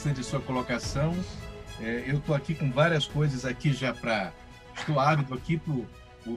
[0.00, 1.14] interessante a sua colocação.
[1.78, 4.32] É, eu estou aqui com várias coisas aqui já para...
[4.74, 5.60] Estou ávido aqui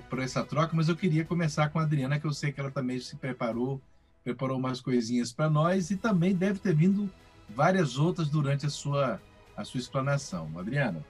[0.09, 2.71] por essa troca, mas eu queria começar com a Adriana, que eu sei que ela
[2.71, 3.81] também se preparou,
[4.21, 7.09] preparou umas coisinhas para nós e também deve ter vindo
[7.47, 9.21] várias outras durante a sua,
[9.55, 10.51] a sua explanação.
[10.57, 11.05] Adriana.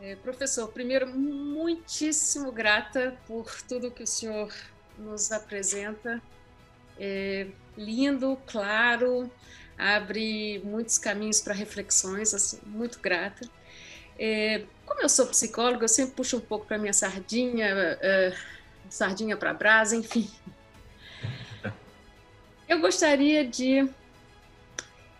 [0.00, 4.52] É, professor, primeiro, muitíssimo grata por tudo que o senhor
[4.96, 6.22] nos apresenta.
[6.96, 9.30] É lindo, claro,
[9.82, 13.48] abre muitos caminhos para reflexões, assim, muito grata.
[14.18, 17.66] É, como eu sou psicóloga, eu sempre puxo um pouco para minha sardinha,
[18.00, 18.32] é,
[18.88, 20.30] sardinha para brasa, enfim.
[22.68, 23.86] Eu gostaria de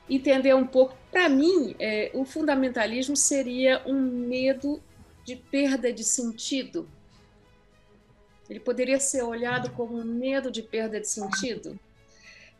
[0.08, 0.96] entender um pouco.
[1.10, 4.82] Para mim, é, o fundamentalismo seria um medo
[5.22, 6.88] de perda de sentido.
[8.48, 11.78] Ele poderia ser olhado como um medo de perda de sentido.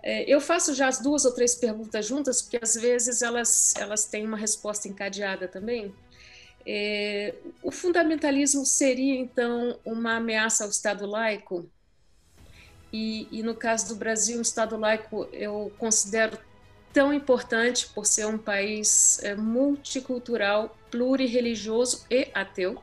[0.03, 4.05] É, eu faço já as duas ou três perguntas juntas, porque às vezes elas, elas
[4.05, 5.95] têm uma resposta encadeada também.
[6.67, 11.69] É, o fundamentalismo seria, então, uma ameaça ao Estado laico?
[12.93, 16.37] E, e, no caso do Brasil, o Estado laico eu considero
[16.93, 22.83] tão importante por ser um país é, multicultural, plurireligioso e ateu.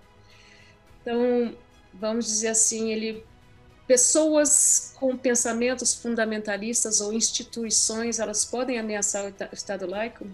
[1.02, 1.56] Então,
[1.94, 3.24] vamos dizer assim, ele
[3.90, 10.28] pessoas com pensamentos fundamentalistas ou instituições, elas podem ameaçar o Estado laico?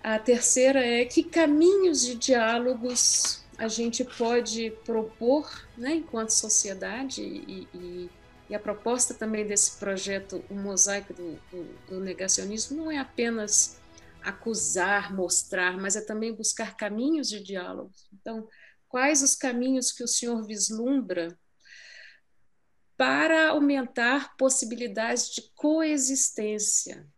[0.00, 7.66] A terceira é que caminhos de diálogos a gente pode propor, né, enquanto sociedade e,
[7.74, 8.10] e
[8.48, 13.80] e a proposta também desse projeto, o mosaico do, do, do negacionismo, não é apenas
[14.20, 17.92] acusar, mostrar, mas é também buscar caminhos de diálogo.
[18.12, 18.48] Então,
[18.88, 21.38] quais os caminhos que o senhor vislumbra
[23.00, 27.08] para aumentar possibilidades de coexistência?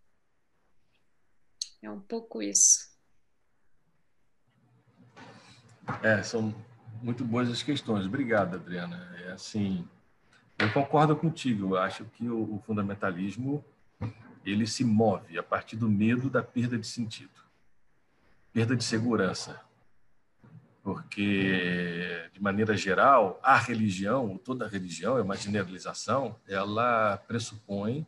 [1.83, 2.89] É um pouco isso.
[6.01, 6.55] É, são
[7.03, 8.07] muito boas as questões.
[8.07, 9.13] Obrigado, Adriana.
[9.27, 9.85] É assim,
[10.57, 11.75] eu concordo contigo.
[11.75, 13.65] Eu acho que o, o fundamentalismo
[14.45, 17.43] ele se move a partir do medo da perda de sentido,
[18.53, 19.61] perda de segurança,
[20.83, 28.07] porque de maneira geral a religião, toda religião é uma generalização, ela pressupõe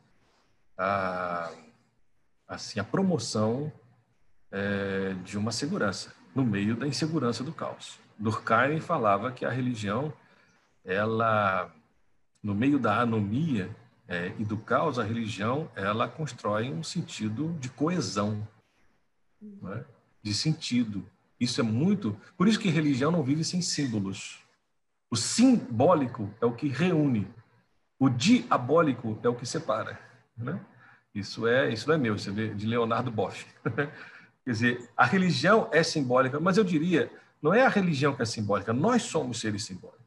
[0.77, 1.53] a
[2.47, 3.73] assim a promoção
[4.51, 7.99] é, de uma segurança no meio da insegurança do caos.
[8.19, 10.13] Durkheim falava que a religião
[10.85, 11.73] ela
[12.43, 13.75] no meio da anomia
[14.07, 18.47] é, e do caos, a religião ela constrói um sentido de coesão,
[19.41, 19.85] né?
[20.23, 21.09] de sentido.
[21.45, 22.17] Isso é muito.
[22.37, 24.39] Por isso que religião não vive sem símbolos.
[25.11, 27.29] O simbólico é o que reúne.
[27.99, 30.01] O diabólico é o que separa.
[30.37, 30.59] Né?
[31.15, 33.47] Isso é isso não é meu, isso é de Leonardo Boff.
[34.45, 37.11] Quer dizer, a religião é simbólica, mas eu diria,
[37.41, 40.03] não é a religião que é simbólica, nós somos seres simbólicos.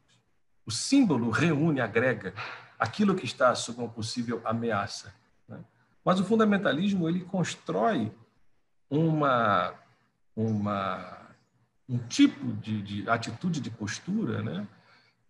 [0.66, 2.34] O símbolo reúne, agrega
[2.78, 5.14] aquilo que está sob uma possível ameaça.
[5.48, 5.58] Né?
[6.04, 8.12] Mas o fundamentalismo ele constrói
[8.90, 9.74] uma,
[10.36, 11.17] uma,
[11.88, 14.66] um tipo de, de atitude, de postura, né?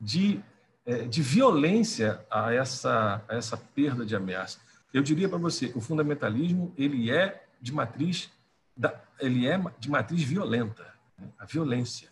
[0.00, 0.40] de,
[0.84, 4.58] é, de violência a essa, a essa perda de ameaça.
[4.92, 8.30] Eu diria para você, o fundamentalismo ele é de matriz
[8.76, 10.86] da, ele é de matriz violenta,
[11.18, 11.28] né?
[11.38, 12.08] a violência.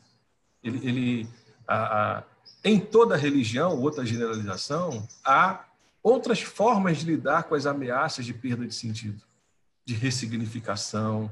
[0.63, 1.29] Ele, ele
[1.67, 2.25] a, a
[2.65, 5.65] em toda religião, outra generalização, há
[6.03, 9.23] outras formas de lidar com as ameaças de perda de sentido,
[9.85, 11.31] de ressignificação,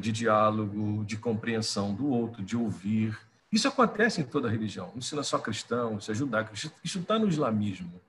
[0.00, 3.18] de diálogo, de compreensão do outro, de ouvir.
[3.52, 4.92] Isso acontece em toda religião.
[4.96, 6.54] Isso não é só cristão, isso é judaico.
[6.54, 8.00] Isso está no islamismo,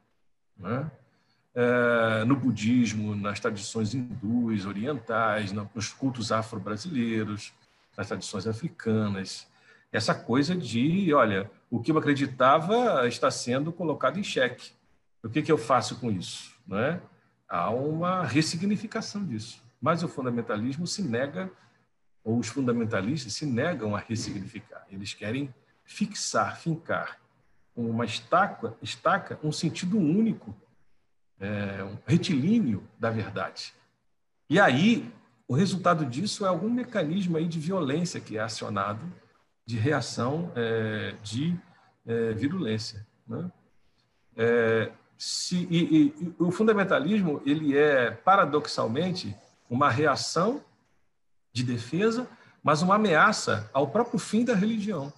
[0.57, 0.89] né?
[1.57, 7.51] é, no budismo, nas tradições hindus, orientais, nos cultos afro-brasileiros,
[7.97, 9.47] nas tradições africanas.
[9.91, 14.71] Essa coisa de, olha, o que eu acreditava está sendo colocado em xeque.
[15.23, 16.53] O que, que eu faço com isso?
[16.67, 17.01] Né?
[17.49, 19.59] Há uma ressignificação disso.
[19.81, 21.51] Mas o fundamentalismo se nega,
[22.23, 24.85] ou os fundamentalistas se negam a ressignificar.
[24.91, 25.53] Eles querem
[25.85, 27.19] fixar, fincar
[27.75, 30.55] uma estaca, estaca um sentido único,
[31.39, 33.73] é, um retilíneo da verdade.
[34.49, 35.11] E aí,
[35.47, 39.01] o resultado disso é algum mecanismo aí de violência que é acionado
[39.65, 41.55] de reação é, de
[42.05, 43.05] é, virulência.
[43.27, 43.51] Né?
[44.35, 49.35] É, se, e, e, o fundamentalismo ele é paradoxalmente
[49.69, 50.61] uma reação
[51.51, 52.27] de defesa,
[52.63, 55.11] mas uma ameaça ao próprio fim da religião.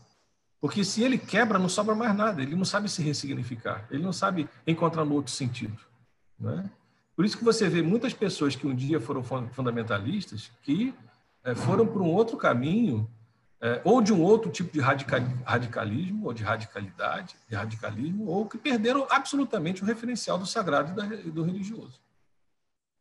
[0.61, 4.13] Porque se ele quebra, não sobra mais nada, ele não sabe se ressignificar, ele não
[4.13, 5.79] sabe encontrar um outro sentido.
[6.39, 6.69] Né?
[7.15, 10.93] Por isso que você vê muitas pessoas que um dia foram fundamentalistas que
[11.43, 13.09] é, foram para um outro caminho,
[13.61, 18.57] é, ou de um outro tipo de radicalismo, ou de radicalidade, de radicalismo, ou que
[18.57, 21.99] perderam absolutamente o referencial do sagrado e do religioso.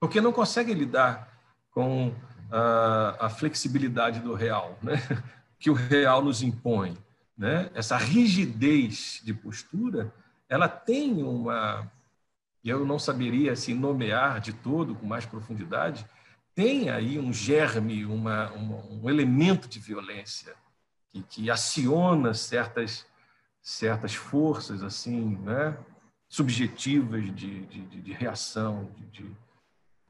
[0.00, 1.27] Porque não conseguem lidar
[1.78, 2.12] com
[2.50, 4.94] a, a flexibilidade do real, né?
[5.60, 6.98] que o real nos impõe.
[7.36, 7.70] Né?
[7.72, 10.12] Essa rigidez de postura,
[10.48, 11.88] ela tem uma,
[12.64, 16.04] eu não saberia assim, nomear de todo com mais profundidade,
[16.52, 20.56] tem aí um germe, uma, um elemento de violência
[21.10, 23.06] que, que aciona certas,
[23.62, 25.78] certas forças assim, né?
[26.28, 29.36] subjetivas de, de, de reação, de, de,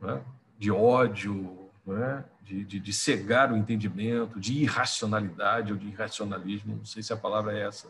[0.01, 0.25] né?
[0.59, 2.25] De ódio, né?
[2.43, 7.17] de, de, de, cegar o entendimento, de irracionalidade ou de irracionalismo, não sei se a
[7.17, 7.89] palavra é essa.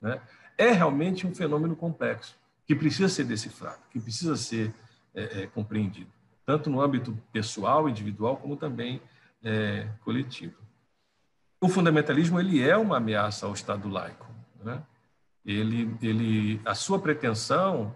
[0.00, 0.20] Né?
[0.58, 2.36] É realmente um fenômeno complexo,
[2.66, 4.72] que precisa ser decifrado, que precisa ser
[5.14, 6.10] é, é, compreendido,
[6.44, 9.00] tanto no âmbito pessoal, individual, como também
[9.42, 10.56] é, coletivo.
[11.60, 14.26] O fundamentalismo ele é uma ameaça ao Estado laico.
[14.62, 14.82] Né?
[15.44, 17.94] Ele, ele, a sua pretensão,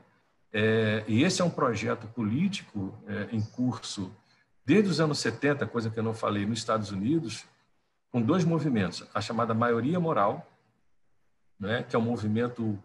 [0.57, 4.15] é, e esse é um projeto político é, em curso
[4.65, 7.45] desde os anos 70, coisa que eu não falei, nos Estados Unidos,
[8.13, 10.49] com dois movimentos, a chamada maioria moral,
[11.59, 12.79] né, que é um movimento,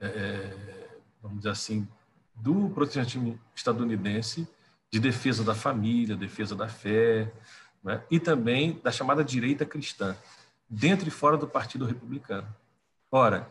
[0.00, 0.88] é, é,
[1.22, 1.86] vamos dizer assim,
[2.34, 4.48] do protestantismo estadunidense,
[4.90, 7.32] de defesa da família, defesa da fé,
[7.82, 10.16] né, e também da chamada direita cristã,
[10.68, 12.48] dentro e fora do Partido Republicano.
[13.08, 13.48] Ora,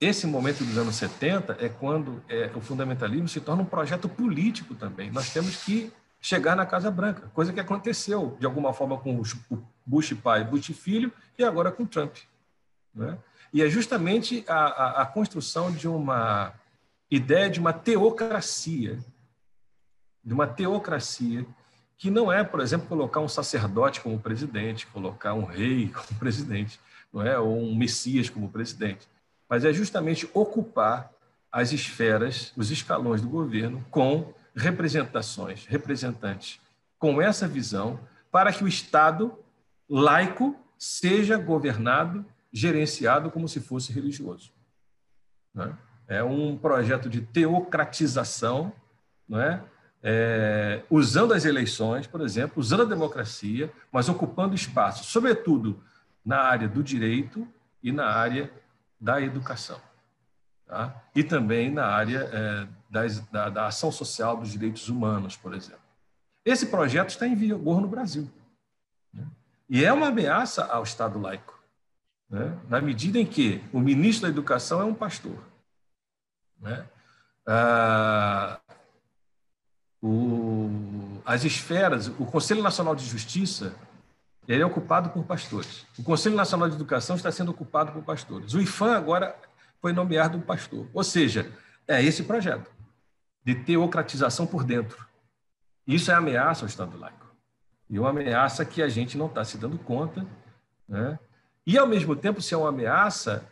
[0.00, 4.74] esse momento dos anos 70 é quando é, o fundamentalismo se torna um projeto político
[4.74, 5.10] também.
[5.10, 9.22] Nós temos que chegar na Casa Branca, coisa que aconteceu de alguma forma com o
[9.84, 12.16] Bush pai, Bush filho e agora com Trump.
[12.94, 13.18] Né?
[13.52, 16.52] E é justamente a, a, a construção de uma
[17.10, 18.98] ideia de uma teocracia,
[20.24, 21.46] de uma teocracia
[21.96, 26.80] que não é, por exemplo, colocar um sacerdote como presidente, colocar um rei como presidente,
[27.12, 29.06] não é, ou um messias como presidente,
[29.54, 31.12] mas é justamente ocupar
[31.52, 36.60] as esferas, os escalões do governo com representações, representantes
[36.98, 38.00] com essa visão
[38.32, 39.32] para que o Estado
[39.88, 44.50] laico seja governado, gerenciado como se fosse religioso.
[45.54, 45.72] Né?
[46.08, 48.72] É um projeto de teocratização,
[49.28, 49.62] não é?
[50.02, 55.80] É, usando as eleições, por exemplo, usando a democracia, mas ocupando espaço, sobretudo
[56.26, 57.46] na área do direito
[57.80, 58.50] e na área
[59.04, 59.78] da educação
[60.66, 61.04] tá?
[61.14, 65.84] e também na área é, das, da, da, ação social dos direitos humanos, por exemplo.
[66.42, 68.30] Esse projeto está em vigor no Brasil.
[69.12, 69.26] Né?
[69.68, 71.62] E é uma ameaça ao Estado laico,
[72.30, 72.58] né?
[72.66, 75.38] na medida em que o ministro da Educação é um pastor.
[76.58, 76.88] Né?
[77.46, 78.58] Ah,
[80.00, 83.76] o, as esferas, o Conselho Nacional de Justiça,
[84.46, 85.86] ele é ocupado por pastores.
[85.98, 88.54] O Conselho Nacional de Educação está sendo ocupado por pastores.
[88.54, 89.36] O IFAM agora
[89.80, 90.86] foi nomeado um pastor.
[90.92, 91.50] Ou seja,
[91.88, 92.70] é esse projeto
[93.44, 95.06] de teocratização por dentro.
[95.86, 97.26] Isso é ameaça ao Estado laico.
[97.88, 100.26] E uma ameaça que a gente não está se dando conta.
[100.88, 101.18] Né?
[101.66, 103.44] E, ao mesmo tempo, se é uma ameaça,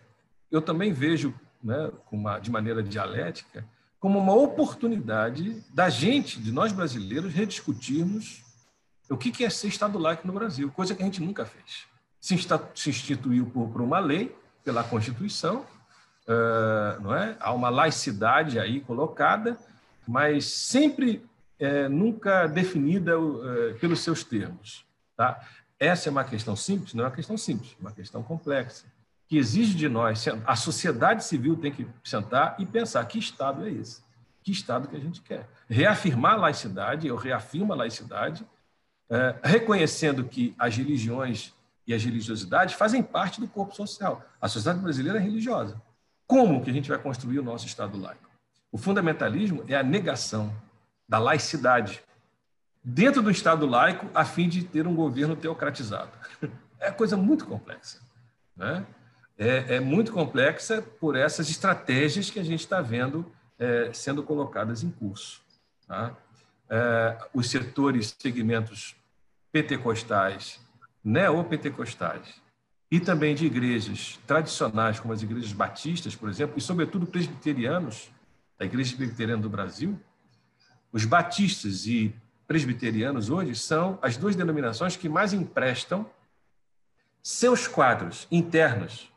[0.51, 3.65] eu também vejo, né, uma, de maneira dialética,
[3.99, 8.42] como uma oportunidade da gente, de nós brasileiros, rediscutirmos
[9.13, 11.87] o que é ser Estado laico no Brasil, coisa que a gente nunca fez.
[12.21, 12.35] Se
[12.89, 15.67] instituiu por, uma lei, pela Constituição,
[16.27, 17.37] uh, não é?
[17.41, 19.59] Há uma laicidade aí colocada,
[20.07, 21.25] mas sempre
[21.59, 24.85] é, nunca definida uh, pelos seus termos.
[25.17, 25.41] Tá?
[25.79, 26.95] Essa é uma questão simples?
[26.95, 28.87] Não é uma questão simples, é uma questão complexa,
[29.29, 33.71] que exige de nós, a sociedade civil tem que sentar e pensar que Estado é
[33.71, 34.03] esse?
[34.43, 35.49] Que Estado que a gente quer?
[35.69, 38.45] Reafirmar a laicidade, eu reafirmo a laicidade,
[39.13, 41.53] uh, reconhecendo que as religiões
[41.87, 44.25] e as religiosidades fazem parte do corpo social.
[44.41, 45.81] A sociedade brasileira é religiosa.
[46.27, 48.31] Como que a gente vai construir o nosso Estado laico?
[48.71, 50.55] O fundamentalismo é a negação
[51.07, 52.03] da laicidade
[52.83, 56.11] dentro do Estado laico a fim de ter um governo teocratizado.
[56.85, 58.01] É coisa muito complexa.
[58.57, 58.85] Né?
[59.39, 63.25] É, é muito complexa por essas estratégias que a gente está vendo
[63.57, 65.41] é, sendo colocadas em curso.
[65.87, 66.13] Tá?
[66.69, 68.97] É, os setores, segmentos
[69.53, 70.59] pentecostais,
[71.05, 72.41] neopentecostais,
[72.91, 78.11] e também de igrejas tradicionais, como as igrejas batistas, por exemplo, e sobretudo presbiterianos,
[78.59, 79.99] da Igreja Presbiteriana do Brasil,
[80.93, 82.15] os batistas e
[82.47, 86.09] presbiterianos hoje são as duas denominações que mais emprestam
[87.23, 89.11] seus quadros internos,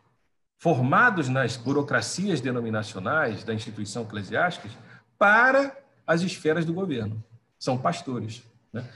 [0.57, 4.69] formados nas burocracias denominacionais da instituição eclesiástica,
[5.17, 5.77] para
[6.07, 7.23] as esferas do governo.
[7.59, 8.41] São pastores.
[8.71, 8.87] Né?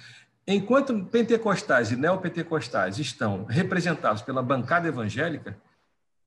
[0.55, 5.57] Enquanto pentecostais e neopentecostais estão representados pela bancada evangélica,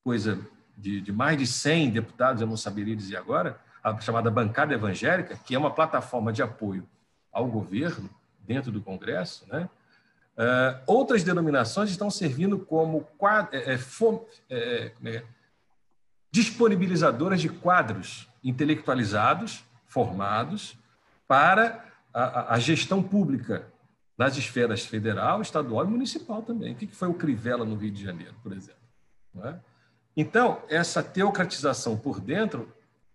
[0.05, 0.39] coisa
[0.77, 5.37] de, de, mais de 100 deputados, eu não saberia dizer agora, a chamada bancada evangélica,
[5.37, 6.89] que é uma plataforma de apoio
[7.33, 8.09] ao governo
[8.41, 9.69] dentro do Congresso, né?
[10.35, 13.07] Uh, outras denominações estão servindo como
[13.53, 13.79] é, é,
[14.49, 15.25] é, é,
[16.31, 20.79] disponibilizadoras de quadros intelectualizados, formados,
[21.29, 23.71] para a, a, gestão pública
[24.17, 26.73] nas esferas federal, estadual e municipal também.
[26.73, 28.81] O que foi o Crivella no Rio de Janeiro, por exemplo?
[29.43, 29.55] É?
[30.17, 32.71] Então, essa teocratização por dentro,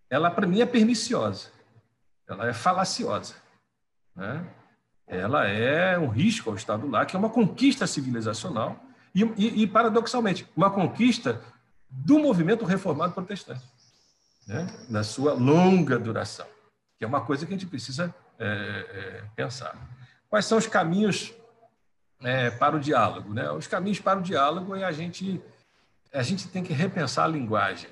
[0.09, 1.49] ela para mim é perniciosa,
[2.27, 3.35] ela é falaciosa.
[4.15, 4.43] Né?
[5.07, 8.77] ela é um risco ao Estado lá, que é uma conquista civilizacional
[9.15, 11.41] e, e, e paradoxalmente, uma conquista
[11.89, 13.63] do movimento reformado protestante,
[14.45, 14.67] né?
[14.89, 16.45] na sua longa duração,
[16.97, 19.75] que é uma coisa que a gente precisa é, é, pensar.
[20.29, 21.33] Quais são os caminhos
[22.21, 23.33] é, para o diálogo?
[23.33, 23.49] Né?
[23.51, 25.41] Os caminhos para o diálogo é a gente
[26.13, 27.89] a gente tem que repensar a linguagem.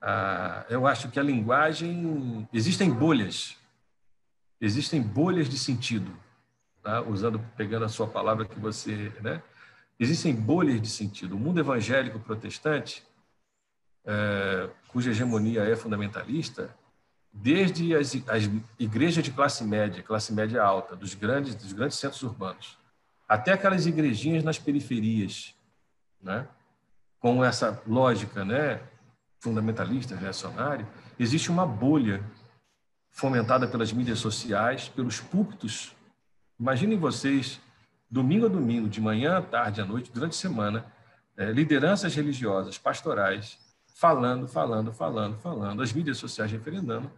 [0.00, 3.58] Ah, eu acho que a linguagem existem bolhas
[4.60, 6.12] existem bolhas de sentido,
[6.82, 7.02] tá?
[7.02, 9.42] usando, pegando a sua palavra que você, né?
[10.00, 11.34] Existem bolhas de sentido.
[11.34, 13.04] O mundo evangélico protestante,
[14.04, 16.74] é, cuja hegemonia é fundamentalista,
[17.32, 22.22] desde as, as, igrejas de classe média, classe média alta, dos grandes, dos grandes centros
[22.22, 22.78] urbanos,
[23.28, 25.54] até aquelas igrejinhas nas periferias,
[26.20, 26.46] né?
[27.20, 28.80] com essa lógica né?
[29.38, 30.86] fundamentalista, reacionária,
[31.18, 32.24] existe uma bolha
[33.10, 35.94] fomentada pelas mídias sociais, pelos púlpitos.
[36.58, 37.60] Imaginem vocês,
[38.10, 40.86] domingo a domingo, de manhã, à tarde, à noite, durante a semana,
[41.36, 43.58] é, lideranças religiosas, pastorais,
[43.98, 47.10] falando, falando, falando, falando, as mídias sociais referendando,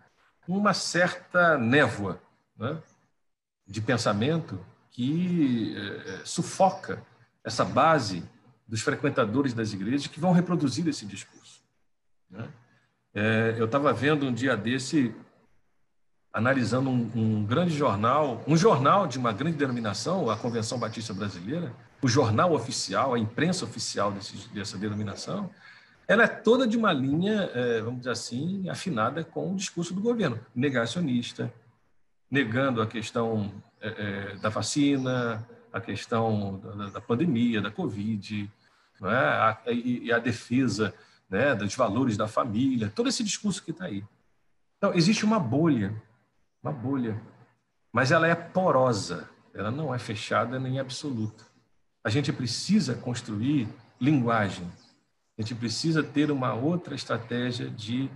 [0.49, 2.19] uma certa névoa
[2.57, 2.79] né,
[3.67, 4.59] de pensamento
[4.91, 7.03] que é, sufoca
[7.45, 8.25] essa base
[8.67, 11.63] dos frequentadores das igrejas que vão reproduzir esse discurso.
[12.31, 12.49] Né?
[13.13, 15.15] É, eu estava vendo um dia desse
[16.33, 21.75] analisando um, um, grande jornal, um jornal de uma grande denominação, a Convenção Batista Brasileira,
[22.01, 25.51] o jornal oficial, a imprensa oficial desse, dessa denominação,
[26.11, 30.01] ela é toda de uma linha, é, vamos dizer assim, afinada com o discurso do
[30.01, 31.53] governo, negacionista,
[32.31, 36.61] negando a questão é, é, da vacina, a questão
[36.93, 38.51] da, pandemia, da Covid,
[39.67, 39.73] é?
[39.73, 40.93] e, a defesa
[41.29, 44.05] né, dos valores da família, todo esse discurso que está aí.
[44.77, 45.95] Então, existe uma bolha
[46.63, 47.21] uma bolha.
[47.93, 51.45] Mas ela é porosa, ela não é fechada nem absoluta.
[52.05, 53.69] A gente precisa construir
[54.01, 54.71] linguagem,
[55.41, 58.11] a gente precisa ter uma outra estratégia de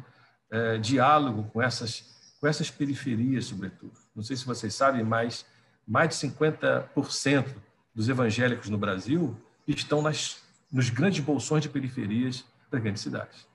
[0.50, 2.04] é, diálogo com essas,
[2.38, 3.94] com essas periferias, sobretudo.
[4.14, 5.46] Não sei se vocês sabem, mas
[5.88, 7.46] mais de 50%
[7.94, 9.34] dos evangélicos no Brasil
[9.66, 13.46] estão nas, nos grandes bolsões de periferias das grandes cidades.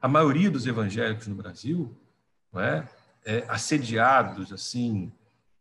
[0.00, 1.94] A maioria dos evangélicos no Brasil
[2.50, 2.88] não é,
[3.26, 5.12] é, assediados assim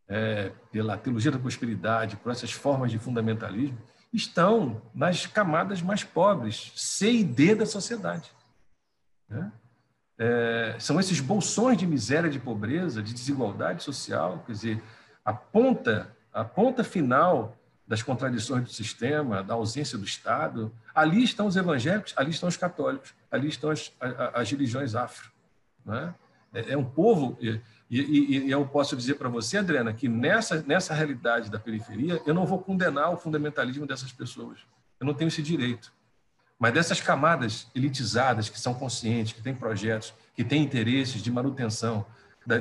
[0.07, 3.77] é, pela teologia da prosperidade, por essas formas de fundamentalismo,
[4.11, 8.31] estão nas camadas mais pobres, C e D da sociedade.
[9.27, 9.51] Né?
[10.17, 14.83] É, são esses bolsões de miséria, de pobreza, de desigualdade social, quer dizer,
[15.23, 17.55] a ponta, a ponta final
[17.87, 22.57] das contradições do sistema, da ausência do Estado, ali estão os evangélicos, ali estão os
[22.57, 25.31] católicos, ali estão as, as, as religiões afro.
[25.85, 26.13] Né?
[26.53, 27.37] É, é um povo.
[27.89, 32.21] E, e, e eu posso dizer para você, Adriana, que nessa, nessa realidade da periferia,
[32.25, 34.59] eu não vou condenar o fundamentalismo dessas pessoas.
[34.99, 35.91] Eu não tenho esse direito.
[36.59, 42.05] Mas dessas camadas elitizadas, que são conscientes, que têm projetos, que têm interesses de manutenção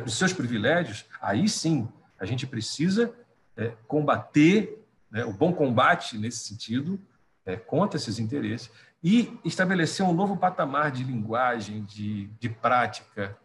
[0.05, 3.13] dos seus privilégios, aí sim a gente precisa
[3.57, 7.01] é, combater né, o bom combate nesse sentido
[7.45, 8.71] é, contra esses interesses
[9.03, 13.37] e estabelecer um novo patamar de linguagem, de, de prática,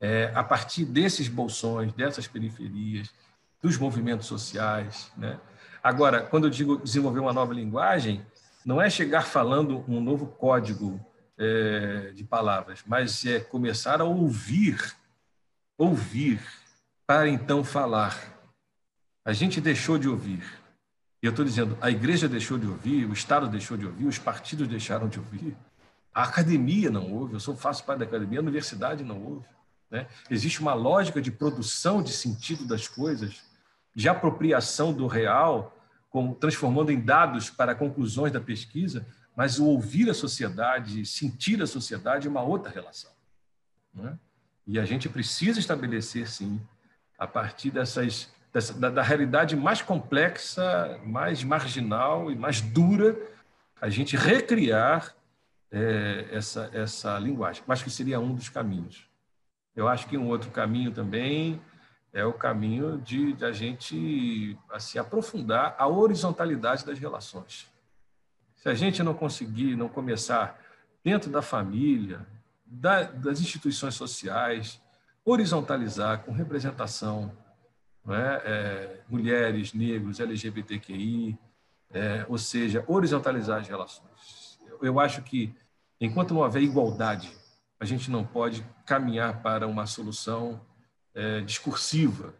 [0.00, 3.10] é, a partir desses bolsões, dessas periferias,
[3.62, 5.10] dos movimentos sociais.
[5.16, 5.38] Né?
[5.82, 8.24] Agora, quando eu digo desenvolver uma nova linguagem,
[8.64, 11.00] não é chegar falando um novo código
[11.38, 14.94] é, de palavras, mas é começar a ouvir,
[15.76, 16.40] ouvir,
[17.06, 18.36] para então falar.
[19.24, 20.44] A gente deixou de ouvir.
[21.22, 24.18] E eu estou dizendo, a igreja deixou de ouvir, o Estado deixou de ouvir, os
[24.18, 25.56] partidos deixaram de ouvir,
[26.14, 29.46] a academia não ouve, eu sou, faço parte da academia, a universidade não ouve.
[29.90, 30.06] Né?
[30.30, 33.42] Existe uma lógica de produção de sentido das coisas,
[33.94, 35.76] de apropriação do real,
[36.10, 41.66] como transformando em dados para conclusões da pesquisa, mas o ouvir a sociedade, sentir a
[41.66, 43.10] sociedade é uma outra relação.
[43.94, 44.18] Né?
[44.66, 46.60] E a gente precisa estabelecer, sim,
[47.18, 53.16] a partir dessas, dessa, da, da, realidade mais complexa, mais marginal e mais dura,
[53.80, 55.14] a gente recriar
[55.70, 57.62] é, essa, essa linguagem.
[57.66, 59.07] Acho que seria um dos caminhos.
[59.78, 61.62] Eu acho que um outro caminho também
[62.12, 67.70] é o caminho de, de a gente assim, aprofundar a horizontalidade das relações.
[68.56, 70.60] Se a gente não conseguir, não começar
[71.04, 72.26] dentro da família,
[72.66, 74.80] da, das instituições sociais,
[75.24, 77.30] horizontalizar com representação,
[78.08, 78.42] é?
[78.44, 81.38] É, mulheres, negros, LGBTQI,
[81.92, 84.58] é, ou seja, horizontalizar as relações.
[84.66, 85.54] Eu, eu acho que,
[86.00, 87.30] enquanto não houver igualdade,
[87.80, 90.60] a gente não pode caminhar para uma solução
[91.14, 92.34] é, discursiva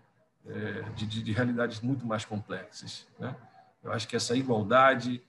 [0.47, 3.07] é, de, de, de, realidades muito mais complexas.
[3.18, 3.35] Né?
[3.83, 5.23] Eu acho que essa igualdade,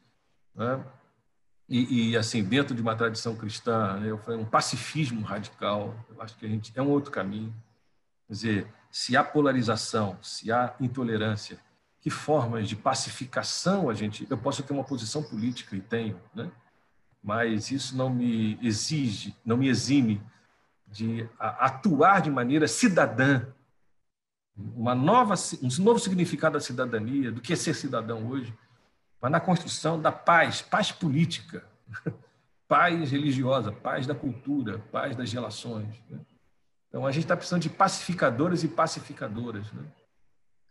[0.56, 0.84] né?
[1.68, 4.10] e, e, assim dentro de uma tradição cristã, né?
[4.10, 5.96] eu falei um pacifismo radical.
[6.10, 7.54] Eu acho que a gente é um outro caminho.
[8.28, 11.60] Quer dizer, se há polarização, se há intolerância,
[12.01, 14.25] que formas de pacificação a gente.
[14.30, 16.50] Eu posso ter uma posição política e tenho, né?
[17.21, 20.21] Mas isso não me exige, não me exime
[20.88, 23.45] de atuar de maneira cidadã,
[24.55, 28.53] uma nova, um novo significado da cidadania, do que é ser cidadão hoje,
[29.21, 31.63] mas na construção da paz, paz política,
[32.67, 36.01] paz religiosa, paz da cultura, paz das relações.
[36.09, 36.19] Né?
[36.88, 39.71] Então, a gente está precisando de pacificadores e pacificadoras.
[39.71, 39.83] Né?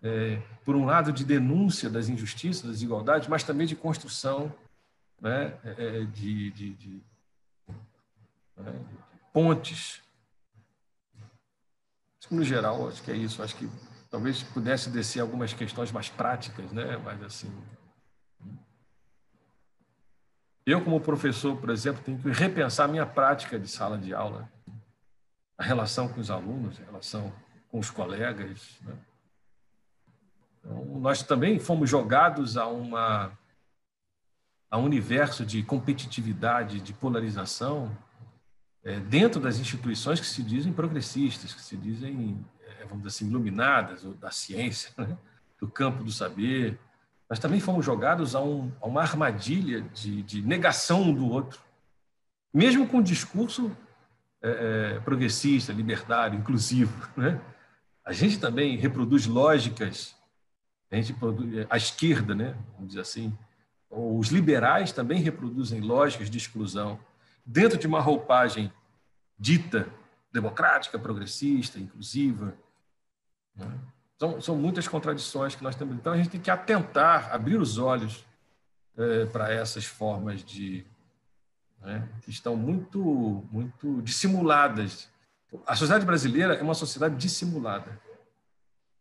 [0.03, 4.53] É, por um lado, de denúncia das injustiças, das desigualdades, mas também de construção
[5.21, 7.03] né, é, de, de, de,
[8.57, 8.99] né, de
[9.33, 10.03] pontes
[12.31, 13.43] no geral, acho que é isso.
[13.43, 13.69] Acho que
[14.11, 16.97] talvez pudesse descer algumas questões mais práticas, né?
[16.99, 17.53] Mas assim,
[20.67, 24.51] eu como professor, por exemplo, tenho que repensar a minha prática de sala de aula,
[25.57, 27.33] a relação com os alunos, a relação
[27.71, 28.79] com os colegas.
[28.83, 28.95] Né?
[30.59, 33.33] Então, nós também fomos jogados a uma
[34.71, 37.97] a um universo de competitividade, de polarização,
[38.85, 43.27] é, dentro das instituições que se dizem progressistas, que se dizem, é, vamos dizer assim,
[43.27, 45.17] iluminadas, da ciência, né?
[45.61, 46.79] do campo do saber,
[47.29, 51.61] nós também fomos jogados a, um, a uma armadilha de, de, negação um do outro,
[52.53, 53.77] mesmo com um discurso
[54.41, 57.09] é, é progressista, libertário, inclusivo.
[57.17, 57.41] Né?
[58.05, 60.15] A gente também reproduz lógicas,
[60.91, 62.57] a gente produz, a esquerda, né?
[62.75, 63.37] vamos dizer assim,
[63.91, 66.99] os liberais também reproduzem lógicas de exclusão
[67.45, 68.73] dentro de uma roupagem
[69.39, 69.89] dita
[70.33, 72.55] democrática, progressista, inclusiva.
[73.57, 73.79] Né?
[74.19, 75.97] São, são muitas contradições que nós temos.
[75.97, 78.27] Então, a gente tem que atentar, abrir os olhos
[78.97, 80.85] é, para essas formas de.
[81.81, 85.09] Né, que estão muito, muito dissimuladas.
[85.65, 87.99] A sociedade brasileira é uma sociedade dissimulada,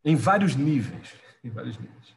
[0.05, 1.15] em vários níveis.
[1.43, 2.16] Em vários níveis.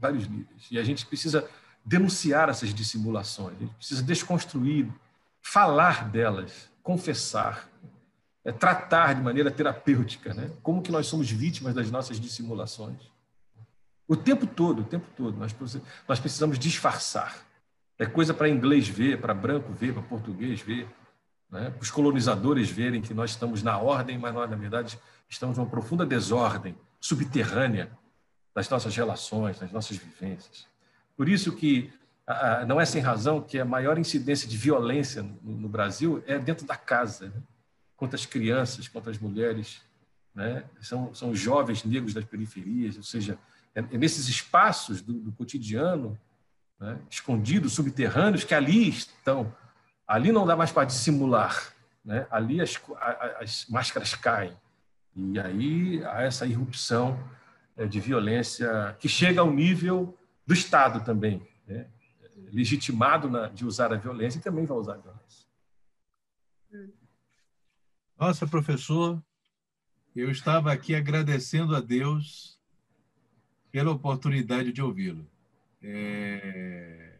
[0.00, 0.66] Vários níveis.
[0.70, 1.48] E a gente precisa
[1.84, 4.88] denunciar essas dissimulações, a gente precisa desconstruir
[5.42, 7.68] falar delas, confessar,
[8.44, 10.50] é, tratar de maneira terapêutica, né?
[10.62, 13.12] Como que nós somos vítimas das nossas dissimulações?
[14.08, 15.54] O tempo todo, o tempo todo, nós,
[16.08, 17.36] nós precisamos disfarçar.
[17.98, 20.88] É coisa para inglês ver, para branco ver, para português ver,
[21.50, 21.72] né?
[21.80, 26.04] os colonizadores verem que nós estamos na ordem, mas nós, na verdade, estamos numa profunda
[26.04, 27.90] desordem subterrânea
[28.54, 30.66] das nossas relações, das nossas vivências.
[31.16, 31.92] Por isso que
[32.66, 36.76] não é sem razão que a maior incidência de violência no, Brasil é dentro da
[36.76, 37.42] casa, né?
[37.96, 39.82] contra as crianças, contra as mulheres,
[40.34, 40.64] né?
[40.80, 43.38] são, são jovens negros das periferias, ou seja,
[43.74, 46.18] é, é nesses espaços do, do cotidiano,
[46.80, 46.98] né?
[47.10, 49.54] escondidos, subterrâneos, que ali estão.
[50.06, 52.26] Ali não dá mais para dissimular, né?
[52.30, 52.80] ali as,
[53.38, 54.56] as máscaras caem.
[55.14, 57.18] E aí há essa irrupção
[57.88, 61.46] de violência que chega ao nível do Estado também.
[61.66, 61.88] Né?
[62.54, 65.44] legitimado na, de usar a violência e também vai usar a violência.
[68.16, 69.22] Nossa, professor,
[70.14, 72.58] eu estava aqui agradecendo a Deus
[73.72, 75.28] pela oportunidade de ouvi-lo.
[75.82, 77.18] É...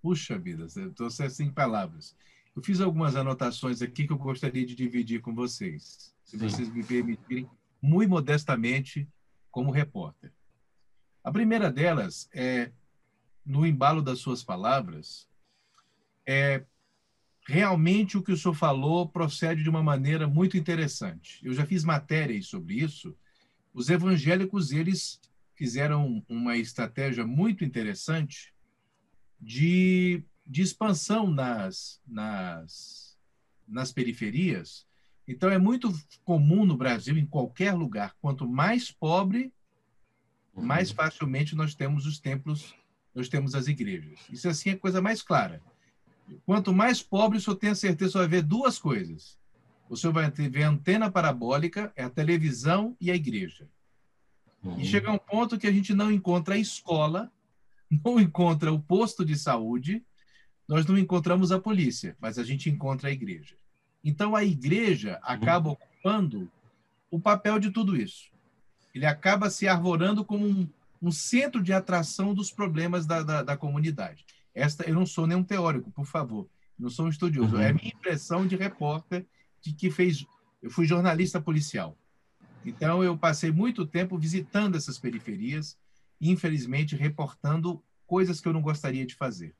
[0.00, 2.16] Puxa vida, estou sem palavras.
[2.54, 6.38] Eu fiz algumas anotações aqui que eu gostaria de dividir com vocês, se Sim.
[6.38, 7.50] vocês me permitirem,
[7.82, 9.08] muito modestamente,
[9.50, 10.32] como repórter.
[11.22, 12.72] A primeira delas é
[13.44, 15.28] no embalo das suas palavras,
[16.24, 16.64] é
[17.46, 21.44] realmente o que o senhor falou procede de uma maneira muito interessante.
[21.44, 23.16] Eu já fiz matérias sobre isso.
[23.74, 25.20] Os evangélicos eles
[25.54, 28.54] fizeram uma estratégia muito interessante
[29.40, 33.18] de, de expansão nas, nas,
[33.66, 34.86] nas periferias,
[35.26, 35.92] Então, é muito
[36.24, 39.52] comum no Brasil, em qualquer lugar, quanto mais pobre,
[40.54, 40.64] uhum.
[40.64, 42.74] mais facilmente nós temos os templos,
[43.14, 44.18] nós temos as igrejas.
[44.30, 45.62] Isso, assim, é a coisa mais clara.
[46.44, 49.38] Quanto mais pobre, o senhor tem a certeza, vai ver duas coisas.
[49.88, 53.68] O senhor vai ver a antena parabólica, é a televisão e a igreja.
[54.62, 54.78] Uhum.
[54.78, 57.30] E chega um ponto que a gente não encontra a escola,
[58.04, 60.04] não encontra o posto de saúde,
[60.66, 63.56] nós não encontramos a polícia, mas a gente encontra a igreja.
[64.04, 66.50] Então, a igreja acaba ocupando
[67.10, 68.30] o papel de tudo isso.
[68.94, 70.68] Ele acaba se arvorando como um,
[71.00, 74.24] um centro de atração dos problemas da, da, da, comunidade.
[74.54, 77.56] Esta, eu não sou nenhum teórico, por favor, não sou um estudioso.
[77.56, 77.62] Uhum.
[77.62, 79.26] É a minha impressão de repórter
[79.60, 80.26] de que fez.
[80.60, 81.96] Eu fui jornalista policial.
[82.64, 85.76] Então, eu passei muito tempo visitando essas periferias,
[86.20, 89.54] infelizmente, reportando coisas que eu não gostaria de fazer.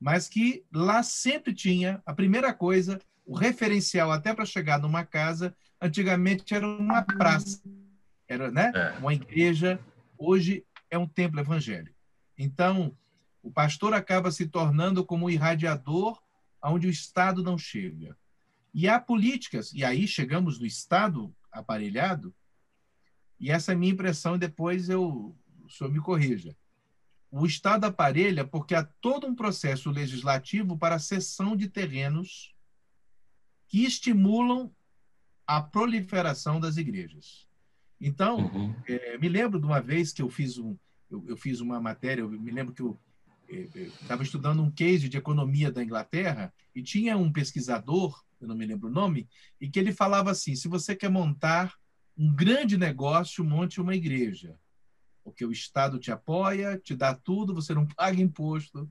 [0.00, 5.54] Mas que lá sempre tinha, a primeira coisa, o referencial até para chegar numa casa,
[5.82, 7.60] antigamente era uma praça,
[8.28, 8.70] era né?
[8.74, 8.98] É.
[8.98, 9.80] uma igreja,
[10.16, 11.96] hoje é um templo evangélico.
[12.38, 12.96] Então,
[13.42, 16.22] o pastor acaba se tornando como um irradiador
[16.62, 18.16] onde o Estado não chega.
[18.72, 22.34] E há políticas, e aí chegamos no Estado aparelhado,
[23.38, 26.56] e essa é a minha impressão, depois eu, o senhor me corrija.
[27.30, 32.55] O Estado aparelha porque há todo um processo legislativo para a cessão de terrenos
[33.68, 34.70] que estimulam
[35.46, 37.46] a proliferação das igrejas.
[38.00, 38.74] Então, uhum.
[38.86, 40.76] é, me lembro de uma vez que eu fiz, um,
[41.10, 42.98] eu, eu fiz uma matéria, eu me lembro que eu
[43.48, 48.66] estava estudando um case de economia da Inglaterra e tinha um pesquisador, eu não me
[48.66, 49.28] lembro o nome,
[49.60, 51.74] e que ele falava assim: se você quer montar
[52.16, 54.58] um grande negócio, monte uma igreja,
[55.22, 58.90] porque o Estado te apoia, te dá tudo, você não paga imposto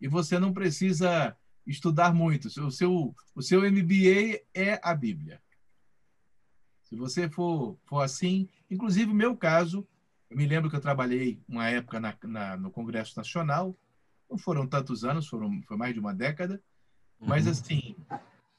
[0.00, 1.36] e você não precisa
[1.68, 2.46] estudar muito.
[2.46, 5.40] O seu, o seu MBA é a Bíblia.
[6.82, 9.86] Se você for, for assim, inclusive, meu caso,
[10.30, 13.76] eu me lembro que eu trabalhei uma época na, na, no Congresso Nacional,
[14.30, 16.62] não foram tantos anos, foram, foi mais de uma década,
[17.20, 17.52] mas uhum.
[17.52, 17.96] assim,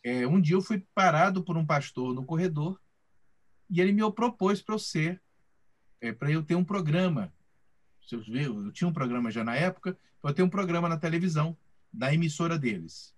[0.03, 2.79] é, um dia eu fui parado por um pastor no corredor
[3.69, 5.21] e ele me propôs para eu ser,
[5.99, 7.33] é, para eu ter um programa.
[8.11, 11.57] Eu, eu tinha um programa já na época, para eu ter um programa na televisão
[11.91, 13.15] da emissora deles.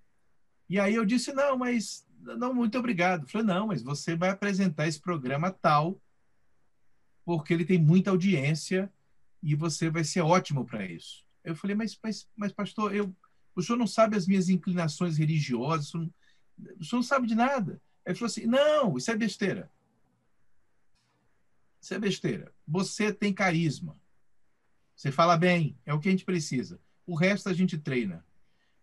[0.70, 3.24] E aí eu disse, não, mas não, muito obrigado.
[3.24, 6.00] Eu falei, não, mas você vai apresentar esse programa tal,
[7.26, 8.92] porque ele tem muita audiência
[9.42, 11.26] e você vai ser ótimo para isso.
[11.44, 13.14] Eu falei, mas, mas, mas pastor, eu,
[13.56, 16.14] o senhor não sabe as minhas inclinações religiosas, o senhor não,
[16.80, 17.82] o senhor não sabe de nada.
[18.06, 19.72] Ele falou assim, não, isso é besteira.
[21.82, 22.54] Isso é besteira.
[22.68, 24.00] Você tem carisma.
[24.96, 26.80] Você fala bem, é o que a gente precisa.
[27.06, 28.24] O resto a gente treina.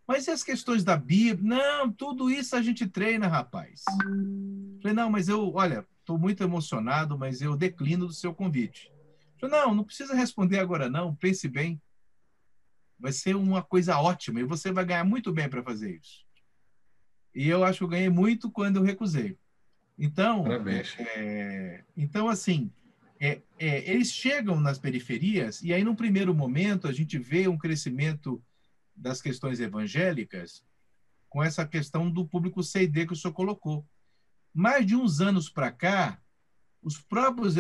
[0.09, 1.59] Mas e as questões da Bíblia?
[1.59, 3.83] Não, tudo isso a gente treina, rapaz.
[4.81, 8.91] Falei, não, mas eu, olha, estou muito emocionado, mas eu declino do seu convite.
[9.39, 11.15] Falei, não, não precisa responder agora, não.
[11.15, 11.79] Pense bem.
[12.99, 16.25] Vai ser uma coisa ótima e você vai ganhar muito bem para fazer isso.
[17.35, 19.39] E eu acho que eu ganhei muito quando eu recusei.
[19.99, 20.47] Então,
[20.97, 22.73] é, então assim,
[23.21, 27.59] é, é, eles chegam nas periferias e aí, num primeiro momento, a gente vê um
[27.59, 28.43] crescimento
[28.99, 30.65] das questões evangélicas
[31.29, 33.87] com essa questão do público CD que o senhor colocou.
[34.53, 36.21] Mais de uns anos para cá,
[36.83, 37.57] os próprios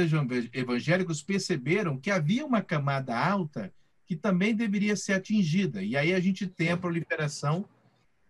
[0.53, 3.73] evangélicos perceberam que havia uma camada alta
[4.07, 5.83] que também deveria ser atingida.
[5.83, 7.69] E aí a gente tem a proliferação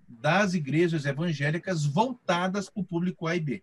[0.08, 3.62] das igrejas evangélicas voltadas para o público A e B.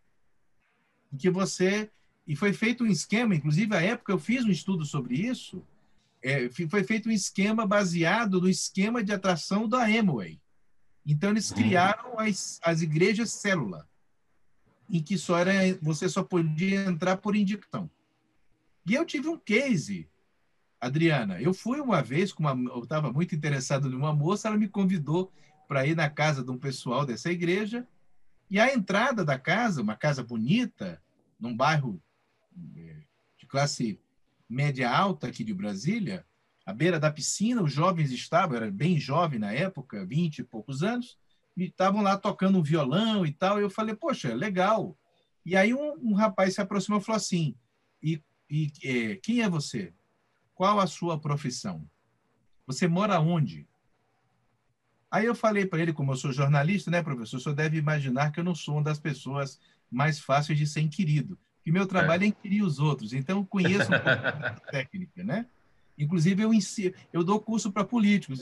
[1.18, 1.92] Que você.
[2.28, 5.64] E foi feito um esquema, inclusive, à época eu fiz um estudo sobre isso,
[6.26, 10.42] é, foi feito um esquema baseado no esquema de atração da Amway.
[11.06, 11.58] Então, eles uhum.
[11.58, 13.88] criaram as, as igrejas célula,
[14.90, 15.52] em que só era,
[15.84, 17.88] você só podia entrar por indicação.
[18.88, 20.10] E eu tive um case,
[20.82, 21.40] Adriana.
[21.40, 25.32] Eu fui uma vez, com uma, eu estava muito interessado numa moça, ela me convidou
[25.68, 27.88] para ir na casa de um pessoal dessa igreja,
[28.50, 31.00] e a entrada da casa, uma casa bonita,
[31.40, 32.02] num bairro
[32.76, 33.04] é,
[33.38, 34.00] de classe
[34.50, 36.26] média alta aqui de Brasília,
[36.66, 40.82] à beira da piscina, os jovens estavam, era bem jovem na época, vinte e poucos
[40.82, 41.18] anos,
[41.56, 43.60] e estavam lá tocando um violão e tal.
[43.60, 44.98] E eu falei, poxa, legal.
[45.46, 47.56] E aí um, um rapaz se aproximou e falou assim:
[48.02, 49.94] e, e é, quem é você?
[50.54, 51.88] Qual a sua profissão?
[52.66, 53.68] Você mora onde?
[55.12, 57.38] Aí eu falei para ele, como eu sou jornalista, né, professor?
[57.38, 60.82] O senhor deve imaginar que eu não sou uma das pessoas mais fáceis de ser
[60.82, 63.12] inquirido que meu trabalho é, é inquirir os outros.
[63.12, 65.48] Então, conheço um pouco da técnica, né?
[65.98, 68.40] Inclusive, eu, ensino, eu dou curso para políticos.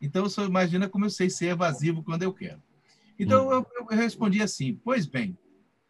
[0.00, 2.62] Então, você imagina como eu sei ser evasivo quando eu quero.
[3.18, 3.52] Então, hum.
[3.52, 5.36] eu, eu respondi assim, pois bem,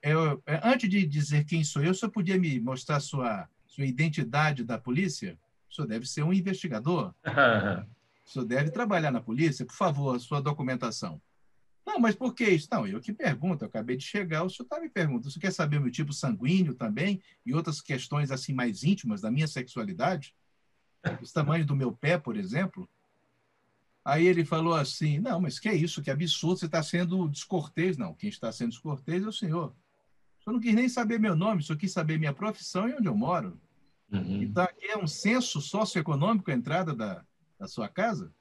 [0.02, 3.84] eu, é, antes de dizer quem sou eu, o senhor podia me mostrar sua, sua
[3.84, 5.38] identidade da polícia?
[5.70, 7.14] O senhor deve ser um investigador.
[8.24, 9.66] o senhor deve trabalhar na polícia.
[9.66, 11.20] Por favor, sua documentação.
[11.86, 12.68] Não, mas por que isso?
[12.70, 15.30] Não, eu que pergunto, eu acabei de chegar, o senhor está me perguntando.
[15.30, 19.30] Você quer saber o meu tipo sanguíneo também e outras questões assim mais íntimas da
[19.30, 20.34] minha sexualidade?
[21.20, 22.88] O tamanho do meu pé, por exemplo?
[24.04, 26.02] Aí ele falou assim: Não, mas que é isso?
[26.02, 27.96] Que absurdo, você está sendo descortês.
[27.96, 29.74] Não, quem está sendo descortês é o senhor.
[30.40, 33.06] O senhor não quis nem saber meu nome, só quis saber minha profissão e onde
[33.06, 33.60] eu moro.
[34.12, 34.42] Uhum.
[34.42, 37.24] Então, aqui é um censo socioeconômico a entrada da,
[37.58, 38.32] da sua casa.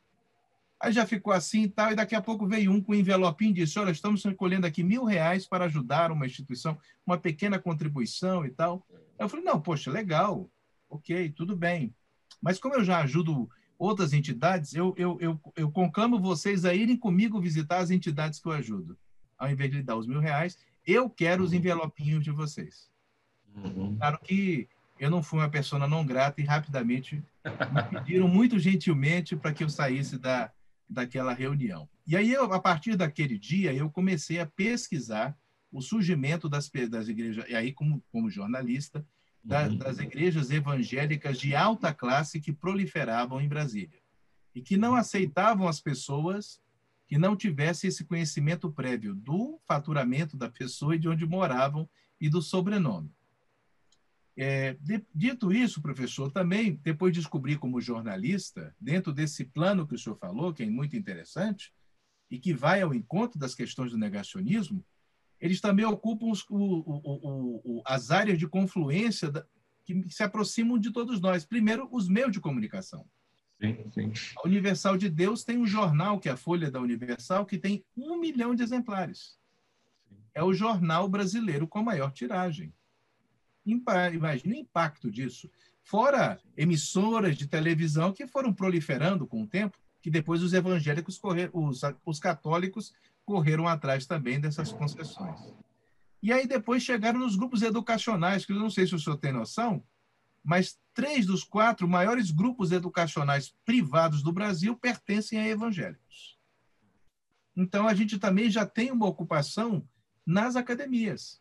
[0.82, 3.52] Aí já ficou assim e tal, e daqui a pouco veio um com um envelopinho
[3.52, 8.44] e disse: Olha, estamos recolhendo aqui mil reais para ajudar uma instituição, uma pequena contribuição
[8.44, 8.84] e tal.
[9.20, 10.50] Eu falei: Não, poxa, legal,
[10.90, 11.94] ok, tudo bem.
[12.42, 16.98] Mas como eu já ajudo outras entidades, eu, eu, eu, eu conclamo vocês a irem
[16.98, 18.98] comigo visitar as entidades que eu ajudo.
[19.38, 21.58] Ao invés de lhe dar os mil reais, eu quero os uhum.
[21.58, 22.90] envelopinhos de vocês.
[23.56, 23.98] Uhum.
[23.98, 24.68] Claro que
[25.00, 29.64] eu não fui uma pessoa não grata e rapidamente me pediram muito gentilmente para que
[29.64, 30.52] eu saísse da,
[30.92, 31.90] daquela reunião.
[32.06, 35.38] E aí, eu, a partir daquele dia, eu comecei a pesquisar
[35.72, 39.06] o surgimento das, das igrejas, e aí como, como jornalista,
[39.44, 39.78] da, uhum.
[39.78, 44.00] das igrejas evangélicas de alta classe que proliferavam em Brasília
[44.54, 46.60] e que não aceitavam as pessoas
[47.08, 52.30] que não tivessem esse conhecimento prévio do faturamento da pessoa e de onde moravam e
[52.30, 53.12] do sobrenome.
[54.38, 60.00] É, de, dito isso, professor, também depois descobri como jornalista, dentro desse plano que o
[60.00, 61.74] senhor falou, que é muito interessante,
[62.30, 64.86] e que vai ao encontro das questões do negacionismo,
[65.40, 69.46] eles também ocupam os, o, o, o, as áreas de confluência da,
[69.84, 71.44] que se aproximam de todos nós.
[71.44, 73.06] Primeiro, os meios de comunicação.
[73.60, 74.14] Sim, sim.
[74.38, 77.84] A Universal de Deus tem um jornal, que é a Folha da Universal, que tem
[77.98, 79.38] um milhão de exemplares.
[80.34, 82.74] É o jornal brasileiro com a maior tiragem.
[83.66, 85.50] Imagina o impacto disso.
[85.84, 91.52] Fora emissoras de televisão que foram proliferando com o tempo, que depois os evangélicos correram,
[91.54, 92.94] os, os católicos
[93.26, 95.40] correram atrás também dessas concessões.
[96.22, 99.32] E aí depois chegaram nos grupos educacionais, que eu não sei se o senhor tem
[99.32, 99.84] noção,
[100.44, 106.40] mas três dos quatro maiores grupos educacionais privados do Brasil pertencem a evangélicos.
[107.56, 109.88] Então a gente também já tem uma ocupação
[110.26, 111.41] nas academias.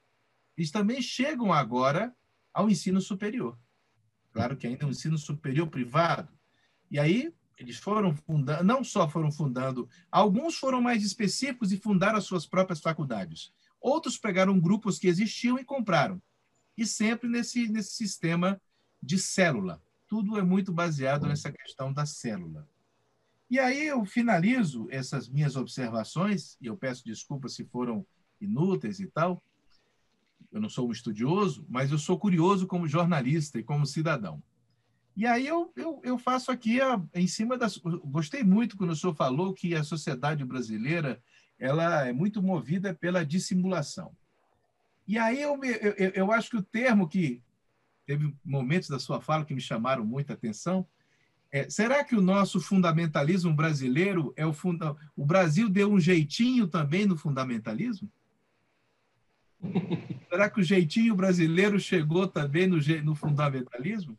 [0.61, 2.15] Eles também chegam agora
[2.53, 3.59] ao ensino superior.
[4.31, 6.31] Claro que ainda é um ensino superior privado.
[6.91, 12.19] E aí eles foram fundando, não só foram fundando, alguns foram mais específicos e fundaram
[12.19, 13.55] as suas próprias faculdades.
[13.81, 16.21] Outros pegaram grupos que existiam e compraram.
[16.77, 18.61] E sempre nesse, nesse sistema
[19.03, 19.83] de célula.
[20.07, 22.69] Tudo é muito baseado nessa questão da célula.
[23.49, 28.07] E aí eu finalizo essas minhas observações, e eu peço desculpas se foram
[28.39, 29.43] inúteis e tal.
[30.53, 34.43] Eu não sou um estudioso, mas eu sou curioso como jornalista e como cidadão.
[35.17, 37.77] E aí eu, eu, eu faço aqui a, em cima das.
[37.77, 41.23] Gostei muito quando o senhor falou que a sociedade brasileira
[41.59, 44.17] ela é muito movida pela dissimulação.
[45.07, 47.43] E aí eu, eu, eu acho que o termo que
[48.07, 50.87] teve momentos da sua fala que me chamaram muita atenção.
[51.53, 54.97] É, será que o nosso fundamentalismo brasileiro é o funda...
[55.17, 58.11] o Brasil deu um jeitinho também no fundamentalismo?
[60.29, 64.19] Será que o jeitinho brasileiro chegou também no, no fundamentalismo?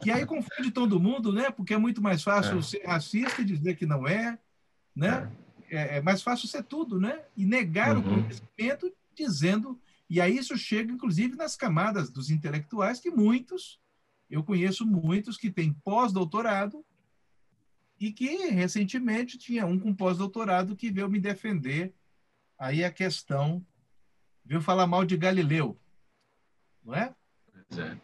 [0.00, 1.50] Que aí confunde todo mundo, né?
[1.50, 2.62] Porque é muito mais fácil é.
[2.62, 4.38] ser racista e dizer que não é,
[4.94, 5.30] né?
[5.70, 7.20] É, é mais fácil ser tudo, né?
[7.36, 8.02] E negar uhum.
[8.02, 9.80] o conhecimento dizendo.
[10.10, 13.80] E aí isso chega, inclusive, nas camadas dos intelectuais, que muitos,
[14.28, 16.84] eu conheço muitos que têm pós-doutorado
[17.98, 21.94] e que recentemente tinha um com pós-doutorado que veio me defender
[22.58, 23.64] aí a questão,
[24.46, 25.76] veio falar mal de Galileu,
[26.84, 27.12] não é?
[27.76, 27.96] É.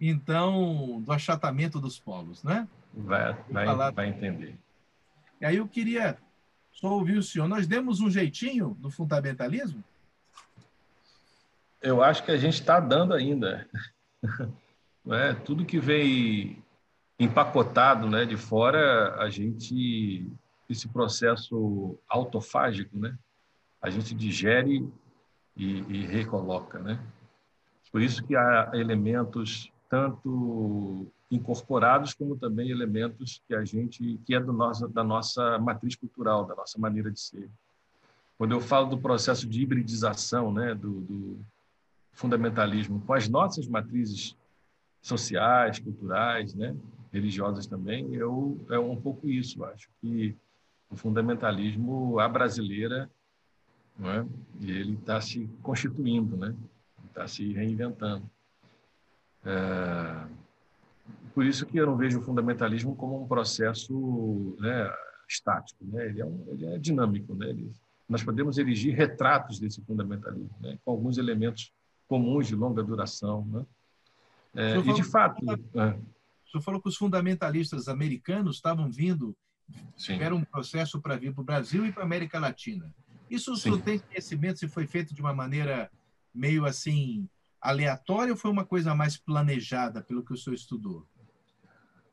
[0.00, 2.68] Então, do achatamento dos polos, né?
[2.94, 3.90] Vai, vai, falar...
[3.90, 4.56] vai entender.
[5.40, 6.16] E aí eu queria
[6.70, 7.48] só ouvir o senhor.
[7.48, 9.82] Nós demos um jeitinho no fundamentalismo?
[11.82, 13.68] Eu acho que a gente está dando ainda.
[15.10, 15.32] É?
[15.32, 16.62] Tudo que vem
[17.18, 20.30] empacotado né, de fora, a gente,
[20.68, 23.16] esse processo autofágico, né?
[23.80, 24.86] a gente digere
[25.58, 26.78] e, e recoloca.
[26.78, 26.98] Né?
[27.90, 34.40] Por isso que há elementos tanto incorporados como também elementos que a gente que é
[34.40, 37.50] do nosso, da nossa matriz cultural, da nossa maneira de ser.
[38.38, 41.38] Quando eu falo do processo de hibridização, né, do, do
[42.12, 44.36] fundamentalismo com as nossas matrizes
[45.02, 46.74] sociais, culturais, né,
[47.12, 49.64] religiosas também, eu é um pouco isso.
[49.64, 50.36] Acho que
[50.90, 53.10] o fundamentalismo a brasileira
[53.98, 54.26] não é?
[54.60, 56.54] E ele está se constituindo, né?
[57.06, 58.30] Está se reinventando.
[59.44, 60.26] É...
[61.34, 64.92] Por isso que eu não vejo o fundamentalismo como um processo né,
[65.28, 66.06] estático, né?
[66.06, 67.48] Ele é, um, ele é dinâmico, né?
[67.48, 67.72] Ele,
[68.08, 70.78] nós podemos erigir retratos desse fundamentalismo, né?
[70.84, 71.72] com alguns elementos
[72.06, 73.66] comuns de longa duração, né?
[74.54, 75.54] É, e de fato, é.
[75.54, 79.36] o senhor falou que os fundamentalistas americanos estavam vindo,
[79.96, 80.14] Sim.
[80.14, 82.90] tiveram um processo para vir para o Brasil e para a América Latina.
[83.30, 85.90] Isso o senhor tem conhecimento se foi feito de uma maneira
[86.34, 87.28] meio assim
[87.60, 91.06] aleatória ou foi uma coisa mais planejada pelo que o senhor estudou?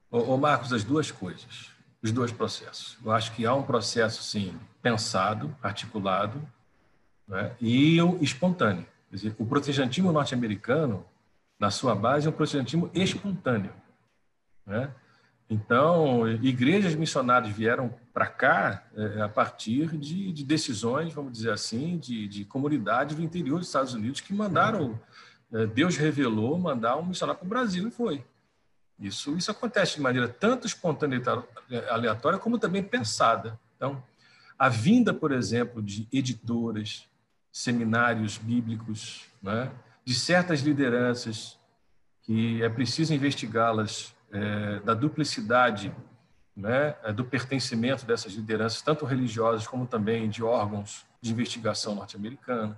[0.09, 2.97] Ô, ô Marcos, as duas coisas, os dois processos.
[3.03, 6.41] Eu acho que há um processo, sim, pensado, articulado
[7.27, 8.85] né, e espontâneo.
[9.09, 11.05] Quer dizer, o protestantismo norte-americano,
[11.59, 13.73] na sua base, é um protestantismo espontâneo.
[14.65, 14.93] Né?
[15.49, 21.97] Então, igrejas missionárias vieram para cá é, a partir de, de, decisões, vamos dizer assim,
[21.97, 24.99] de, de, comunidades do interior dos Estados Unidos que mandaram,
[25.53, 28.23] é, Deus revelou mandar um missionário para o Brasil e foi.
[28.99, 31.21] Isso, isso acontece de maneira tanto espontânea
[31.69, 33.59] e aleatória, como também pensada.
[33.75, 34.01] Então,
[34.57, 37.07] a vinda, por exemplo, de editoras,
[37.51, 39.71] seminários bíblicos, né,
[40.03, 41.59] de certas lideranças
[42.23, 45.95] que é preciso investigá-las é, da duplicidade
[46.55, 52.77] né, é, do pertencimento dessas lideranças, tanto religiosas como também de órgãos de investigação norte-americana,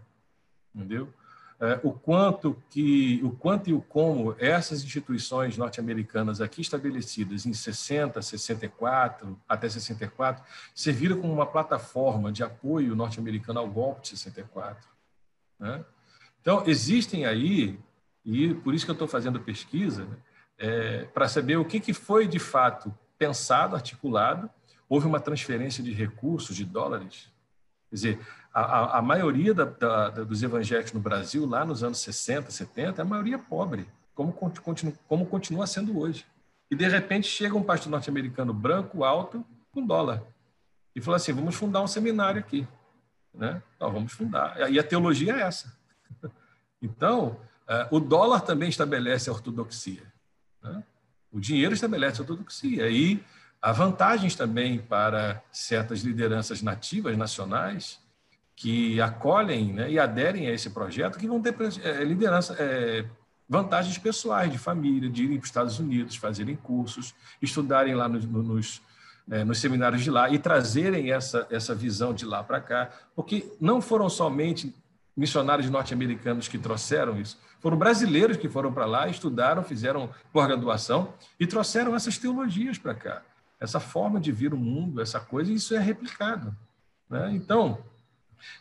[0.73, 1.11] entendeu?
[1.59, 7.53] É, o quanto que o quanto e o como essas instituições norte-americanas aqui estabelecidas em
[7.53, 10.43] 60, 64 até 64
[10.75, 14.87] serviram como uma plataforma de apoio norte-americano ao golpe de 64.
[15.59, 15.83] Né?
[16.39, 17.79] Então existem aí
[18.23, 20.15] e por isso que eu estou fazendo pesquisa né,
[20.57, 24.49] é, para saber o que, que foi de fato pensado, articulado.
[24.89, 27.29] Houve uma transferência de recursos, de dólares.
[27.89, 32.49] Quer dizer, a, a maioria da, da, dos evangélicos no Brasil, lá nos anos 60,
[32.49, 36.25] 70, é a maioria pobre, como, continu, como continua sendo hoje.
[36.69, 40.23] E, de repente, chega um pastor norte-americano branco, alto, com dólar.
[40.95, 42.67] E fala assim: vamos fundar um seminário aqui.
[43.33, 43.61] Né?
[43.75, 44.71] Então, vamos fundar.
[44.71, 45.75] E a teologia é essa.
[46.79, 50.03] Então, é, o dólar também estabelece a ortodoxia.
[50.63, 50.83] Né?
[51.31, 52.89] O dinheiro estabelece a ortodoxia.
[52.89, 53.23] E
[53.61, 57.99] há vantagens também para certas lideranças nativas, nacionais,
[58.55, 63.05] que acolhem né, e aderem a esse projeto, que vão ter é, liderança, é,
[63.47, 68.25] vantagens pessoais de família, de irem para os Estados Unidos, fazerem cursos, estudarem lá nos,
[68.25, 68.81] nos,
[69.29, 73.47] é, nos seminários de lá e trazerem essa, essa visão de lá para cá, porque
[73.61, 74.73] não foram somente
[75.17, 81.47] missionários norte-americanos que trouxeram isso, foram brasileiros que foram para lá, estudaram, fizeram pós-graduação e
[81.47, 83.23] trouxeram essas teologias para cá,
[83.59, 86.55] essa forma de vir o mundo, essa coisa, isso é replicado.
[87.09, 87.31] Né?
[87.33, 87.79] Então,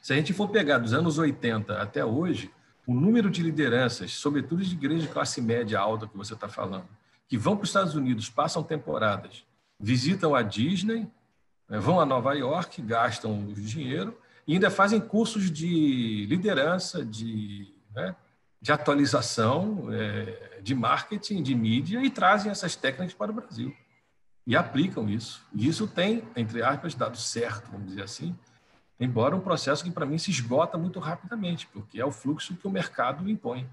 [0.00, 2.50] se a gente for pegar dos anos 80 até hoje,
[2.86, 6.86] o número de lideranças, sobretudo de igreja de classe média alta que você está falando,
[7.28, 9.44] que vão para os Estados Unidos, passam temporadas,
[9.78, 11.06] visitam a Disney,
[11.68, 14.16] né, vão a Nova York, gastam o dinheiro
[14.46, 18.14] e ainda fazem cursos de liderança, de, né,
[18.60, 23.74] de atualização, é, de marketing, de mídia e trazem essas técnicas para o Brasil.
[24.46, 25.44] E aplicam isso.
[25.52, 28.36] E isso tem, entre aspas, dado certo, vamos dizer assim,
[28.98, 32.66] embora um processo que para mim se esgota muito rapidamente, porque é o fluxo que
[32.66, 33.68] o mercado impõe.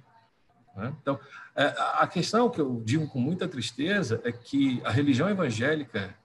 [0.76, 0.94] Né?
[1.02, 1.20] Então,
[1.56, 1.66] é,
[2.00, 6.16] a questão que eu digo com muita tristeza é que a religião evangélica,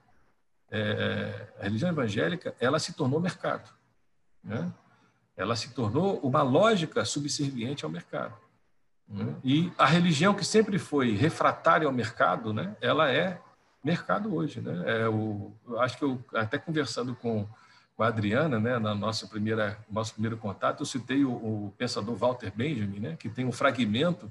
[0.70, 3.77] é, a religião evangélica, ela se tornou mercado.
[4.42, 4.72] Né?
[5.36, 8.34] Ela se tornou uma lógica subserviente ao mercado.
[9.08, 9.34] Né?
[9.44, 12.76] E a religião que sempre foi refratária ao mercado, né?
[12.80, 13.40] ela é
[13.82, 14.60] mercado hoje.
[14.60, 15.02] Né?
[15.02, 17.46] É o, eu acho que eu, até conversando com
[17.98, 22.14] com a Adriana, né, na nossa primeira nosso primeiro contato, eu citei o, o, pensador
[22.14, 24.30] Walter Benjamin, né, que tem um fragmento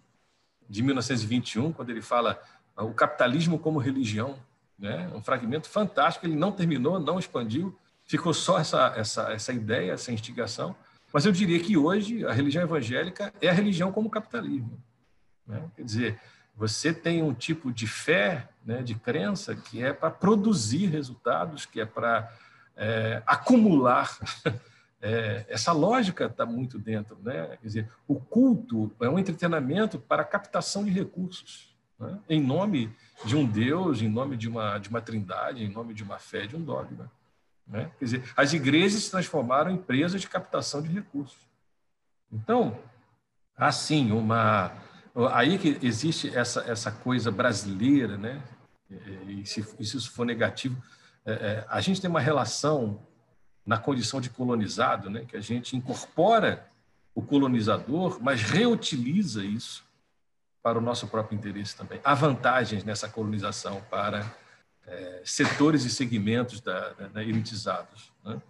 [0.70, 2.42] de 1921 quando ele fala
[2.78, 4.40] o capitalismo como religião,
[4.80, 6.26] né, um fragmento fantástico.
[6.26, 7.78] Ele não terminou, não expandiu,
[8.08, 10.76] ficou só essa essa essa ideia, essa instigação.
[11.14, 14.82] Mas eu diria que hoje a religião evangélica é a religião como capitalismo.
[15.46, 15.64] Né?
[15.76, 16.20] Quer dizer,
[16.56, 21.80] você tem um tipo de fé, né, de crença que é para produzir resultados, que
[21.80, 22.32] é para
[22.76, 24.18] é, acumular.
[25.00, 27.16] É, essa lógica está muito dentro.
[27.22, 27.56] Né?
[27.62, 32.18] Quer dizer, o culto é um entretenimento para captação de recursos, né?
[32.28, 32.92] em nome
[33.24, 36.48] de um Deus, em nome de uma, de uma trindade, em nome de uma fé,
[36.48, 37.12] de um dogma.
[37.68, 37.92] Né?
[38.00, 41.38] Quer dizer, as igrejas se transformaram em empresas de captação de recursos.
[42.32, 42.80] Então,
[43.56, 44.72] assim, uma
[45.34, 48.42] aí que existe essa essa coisa brasileira, né?
[49.28, 50.82] E se, e se isso for negativo,
[51.26, 53.06] é, é, a gente tem uma relação
[53.66, 55.26] na condição de colonizado, né?
[55.28, 56.66] que a gente incorpora
[57.14, 59.84] o colonizador, mas reutiliza isso
[60.64, 62.00] para o nosso próprio interesse também.
[62.02, 64.26] Há vantagens nessa colonização para
[64.88, 68.12] é, setores e segmentos da, da, da elitizados.
[68.24, 68.42] Né?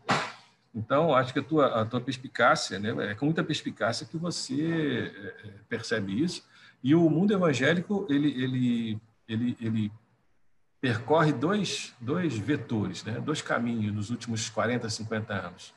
[0.73, 5.11] Então, acho que a tua, a tua perspicácia, né, é com muita perspicácia que você
[5.43, 6.43] é, é, percebe isso.
[6.83, 9.91] E o mundo evangélico, ele, ele, ele, ele
[10.79, 15.73] percorre dois, dois vetores, né, dois caminhos nos últimos 40, 50 anos.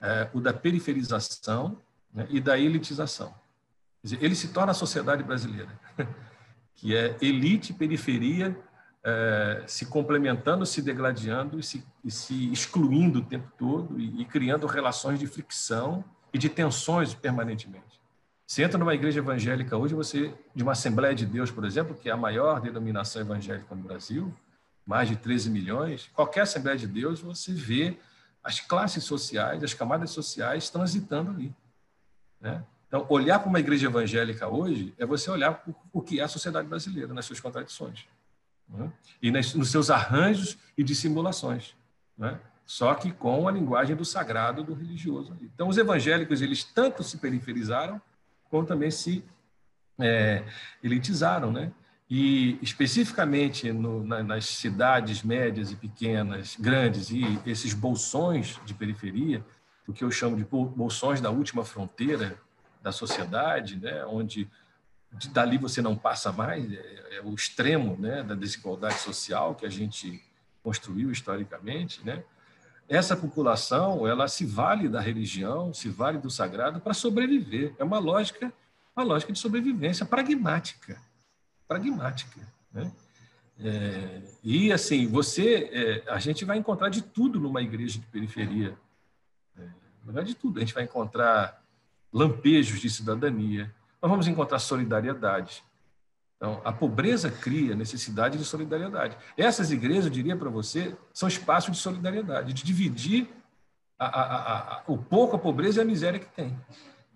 [0.00, 1.76] É, o da periferização
[2.14, 3.34] né, e da elitização.
[4.02, 5.70] Dizer, ele se torna a sociedade brasileira,
[6.76, 8.56] que é elite, periferia,
[9.02, 14.24] é, se complementando, se degladiando e se, e se, excluindo o tempo todo e, e,
[14.24, 18.00] criando relações de fricção e de tensões permanentemente.
[18.46, 22.08] Você entra numa igreja evangélica hoje, você de uma Assembleia de Deus, por exemplo, que
[22.08, 24.34] é a maior denominação evangélica no Brasil,
[24.84, 27.96] mais de 13 milhões, qualquer Assembleia de Deus, você vê
[28.42, 31.54] as classes sociais, as camadas sociais transitando ali.
[32.40, 32.62] Né?
[32.88, 36.28] Então, olhar para uma igreja evangélica hoje é você olhar para o que é a
[36.28, 38.04] sociedade brasileira, nas suas contradições
[38.70, 38.92] né?
[39.22, 41.74] e nas, nos seus arranjos e dissimulações,
[42.16, 42.38] né?
[42.70, 45.36] só que com a linguagem do sagrado, do religioso.
[45.42, 48.00] Então, os evangélicos eles tanto se periferizaram,
[48.48, 49.24] como também se
[49.98, 50.44] é,
[50.82, 51.72] elitizaram, né?
[52.08, 59.44] E especificamente no, na, nas cidades médias e pequenas, grandes e esses bolsões de periferia,
[59.86, 62.36] o que eu chamo de bolsões da última fronteira
[62.80, 64.04] da sociedade, né?
[64.06, 64.48] Onde
[65.32, 69.70] dali você não passa mais, é, é o extremo né, da desigualdade social que a
[69.70, 70.22] gente
[70.62, 72.22] construiu historicamente, né?
[72.88, 77.72] Essa população, ela se vale da religião, se vale do sagrado para sobreviver.
[77.78, 78.52] É uma lógica,
[78.96, 81.00] uma lógica de sobrevivência pragmática,
[81.68, 82.40] pragmática,
[82.72, 82.90] né?
[83.62, 88.76] É, e assim, você, é, a gente vai encontrar de tudo numa igreja de periferia,
[89.56, 90.58] é, de tudo.
[90.58, 91.62] A gente vai encontrar
[92.12, 95.62] lampejos de cidadania, nós vamos encontrar solidariedade.
[96.36, 99.16] Então, a pobreza cria necessidade de solidariedade.
[99.36, 103.28] Essas igrejas, eu diria para você, são espaços de solidariedade, de dividir
[103.98, 106.58] a, a, a, o pouco, a pobreza e a miséria que tem.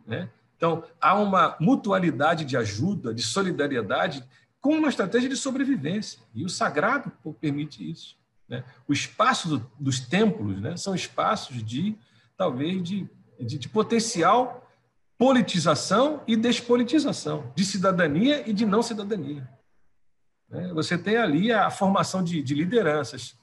[0.07, 0.29] Né?
[0.59, 4.23] Então, há uma mutualidade de ajuda, de solidariedade,
[4.61, 6.21] com uma estratégia de sobrevivência.
[6.35, 7.11] E o sagrado
[7.41, 8.19] permite isso.
[8.47, 8.63] Né?
[8.87, 11.97] O espaço do, dos templos né, são espaços de,
[12.37, 13.09] talvez, de,
[13.41, 14.64] de, de potencial
[15.17, 19.49] politização e despolitização, de cidadania e de não cidadania.
[20.49, 20.73] Né?
[20.75, 23.37] Você tem ali a formação de, de lideranças.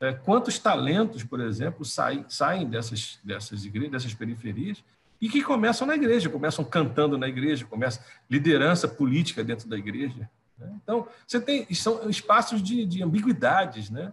[0.00, 4.82] É, quantos talentos, por exemplo, saem, saem dessas, dessas igrejas, dessas periferias
[5.20, 10.28] e que começam na igreja, começam cantando na igreja, começa liderança política dentro da igreja.
[10.58, 10.72] Né?
[10.82, 14.12] Então, você tem são espaços de, de ambiguidades, né?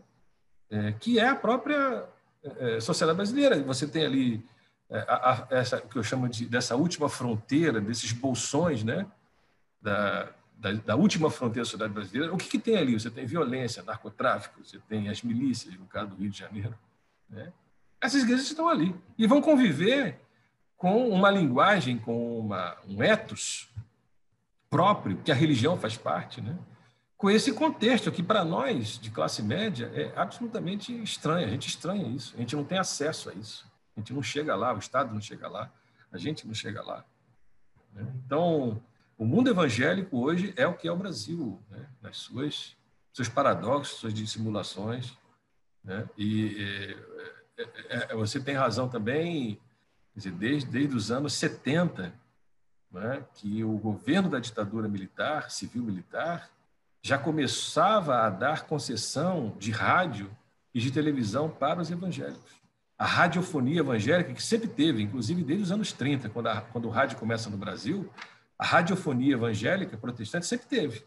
[0.71, 2.05] É, que é a própria
[2.43, 3.59] é, sociedade brasileira.
[3.63, 4.45] Você tem ali é,
[4.91, 9.05] a, a, essa que eu chamo de dessa última fronteira, desses bolsões, né?
[9.81, 12.99] Da, da, da, última fronteira da sociedade brasileira, o que, que, tem ali?
[12.99, 16.77] Você tem violência, narcotráfico, você tem as milícias, no caso do Rio de Janeiro.
[17.29, 17.53] Né?
[18.01, 20.19] Essas igrejas estão ali e vão conviver
[20.75, 23.69] com uma linguagem, com uma, um ethos
[24.69, 26.57] próprio, que a religião faz parte, né?
[27.19, 31.45] com esse contexto que, para nós, de classe média, é absolutamente estranho.
[31.45, 33.68] A gente estranha isso, a gente não tem acesso a isso.
[33.99, 35.69] A gente não chega lá, o Estado não chega lá,
[36.09, 37.03] a gente não chega lá.
[37.93, 38.07] Né?
[38.25, 38.81] Então,
[39.17, 41.85] o mundo evangélico hoje é o que é o Brasil, né?
[42.01, 42.77] nas suas
[43.13, 45.17] seus paradoxos, suas dissimulações.
[45.83, 46.07] Né?
[46.17, 46.95] E
[47.57, 49.59] é, é, é, você tem razão também,
[50.15, 52.13] dizer, desde, desde os anos 70,
[52.89, 53.25] né?
[53.33, 56.49] que o governo da ditadura militar, civil-militar,
[57.01, 60.33] já começava a dar concessão de rádio
[60.73, 62.58] e de televisão para os evangélicos
[62.99, 66.91] a radiofonia evangélica, que sempre teve, inclusive desde os anos 30, quando, a, quando o
[66.91, 68.11] rádio começa no Brasil,
[68.57, 71.05] a radiofonia evangélica protestante sempre teve,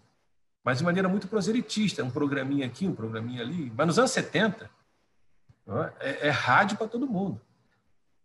[0.65, 3.71] mas de maneira muito proselitista, um programinha aqui, um programinha ali.
[3.77, 4.71] Mas nos anos 70,
[6.01, 7.39] é, é rádio para todo mundo.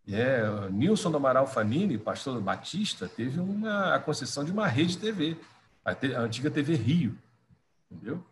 [0.09, 5.37] É, Nilson do Amaral Fanini, pastor Batista, teve uma, a concessão de uma rede TV,
[5.83, 7.17] a, te, a antiga TV Rio,
[7.91, 8.23] entendeu?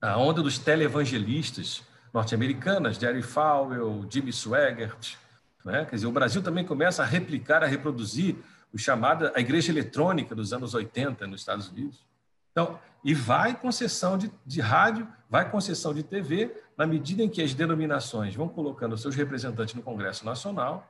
[0.00, 1.82] A onda dos televangelistas,
[2.12, 5.16] norte-americanas, Jerry Falwell, Jimmy Swaggart.
[5.64, 5.84] Né?
[5.84, 8.36] Quer dizer, o Brasil também começa a replicar, a reproduzir
[8.72, 12.04] o chamado a igreja eletrônica dos anos 80 nos Estados Unidos.
[12.50, 17.42] Então, e vai concessão de, de rádio, vai concessão de TV, na medida em que
[17.42, 20.88] as denominações vão colocando seus representantes no Congresso Nacional,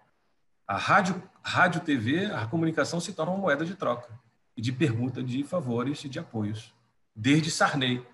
[0.67, 4.09] a rádio, rádio TV, a comunicação se torna uma moeda de troca
[4.57, 6.73] e de permuta de favores e de apoios.
[7.15, 8.05] Desde Sarney.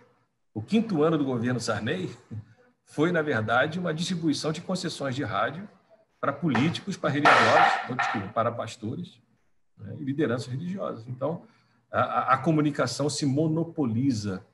[0.54, 2.11] O quinto ano do governo Sarney,
[2.89, 5.68] foi, na verdade, uma distribuição de concessões de rádio
[6.18, 9.20] para políticos, para religiosos, desculpa, para pastores
[9.76, 11.07] né, e lideranças religiosas.
[11.07, 11.43] Então,
[11.93, 14.45] a, a, comunicação se monopoliza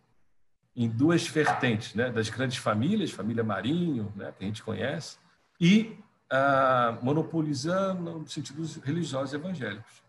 [0.77, 5.17] em duas vertentes, né, das grandes famílias, família Marinho, né, que a gente conhece,
[5.61, 5.97] e
[6.29, 10.03] ah, monopolizando no sentido dos religiosos evangélicos,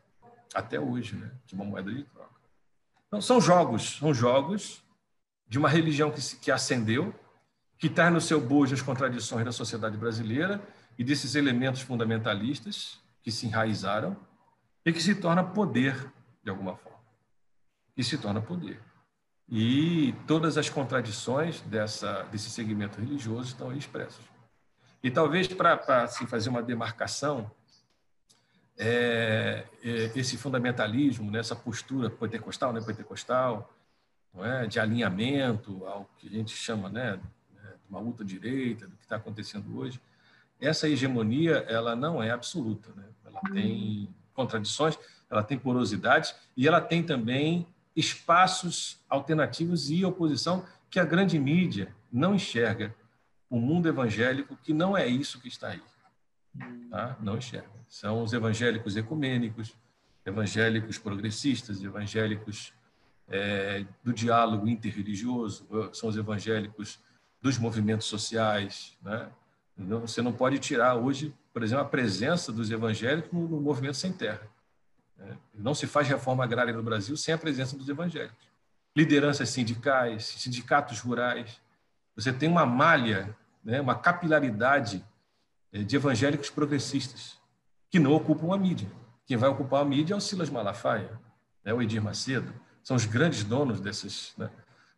[0.53, 2.33] até hoje, né, de uma moeda de troca.
[3.07, 4.83] Então, são jogos, são jogos
[5.47, 7.13] de uma religião que, que ascendeu,
[7.77, 10.61] que está no seu bojo as contradições da sociedade brasileira
[10.97, 14.15] e desses elementos fundamentalistas que se enraizaram
[14.85, 16.11] e que se torna poder,
[16.43, 16.99] de alguma forma.
[17.95, 18.79] Que se torna poder.
[19.49, 24.23] E todas as contradições dessa, desse segmento religioso estão aí expressas.
[25.03, 27.51] E talvez para assim, fazer uma demarcação,
[28.77, 33.71] é, é, esse fundamentalismo, né, postura pentecostal, né, pentecostal,
[34.37, 37.19] é, de alinhamento ao que a gente chama né,
[37.89, 39.99] uma ultra-direita, do que está acontecendo hoje,
[40.59, 42.89] essa hegemonia ela não é absoluta.
[42.95, 43.03] Né?
[43.25, 44.97] Ela tem contradições,
[45.29, 51.93] ela tem porosidades e ela tem também espaços alternativos e oposição que a grande mídia
[52.11, 52.93] não enxerga
[53.49, 55.81] o mundo evangélico que não é isso que está aí.
[56.89, 57.17] Tá?
[57.19, 57.69] Não enxerga.
[57.87, 59.75] São os evangélicos ecumênicos,
[60.25, 62.73] evangélicos progressistas, evangélicos
[63.27, 66.99] é, do diálogo interreligioso, são os evangélicos
[67.45, 68.97] dos movimentos sociais.
[69.03, 69.29] Né?
[70.01, 74.41] Você não pode tirar hoje, por exemplo, a presença dos evangélicos no movimento sem terra.
[75.15, 75.37] Né?
[75.53, 78.49] Não se faz reforma agrária no Brasil sem a presença dos evangélicos.
[78.95, 81.61] Lideranças sindicais, sindicatos rurais,
[82.15, 85.05] você tem uma malha, né, uma capilaridade
[85.71, 87.37] eh, de evangélicos progressistas
[87.91, 88.89] que não ocupam a mídia.
[89.27, 91.11] Quem vai ocupar a mídia é o Silas Malafaia,
[91.63, 94.33] né, o Edir Macedo, são os grandes donos desses.
[94.35, 94.49] Né?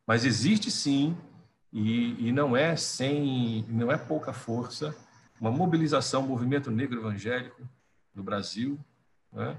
[0.05, 1.17] Mas existe sim,
[1.71, 4.95] e, e não é sem, não é pouca força,
[5.39, 7.61] uma mobilização, um movimento negro evangélico
[8.13, 8.79] no Brasil,
[9.31, 9.57] né?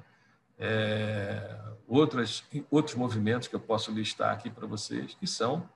[0.59, 1.57] é,
[1.87, 5.69] outras, outros movimentos que eu posso listar aqui para vocês, que são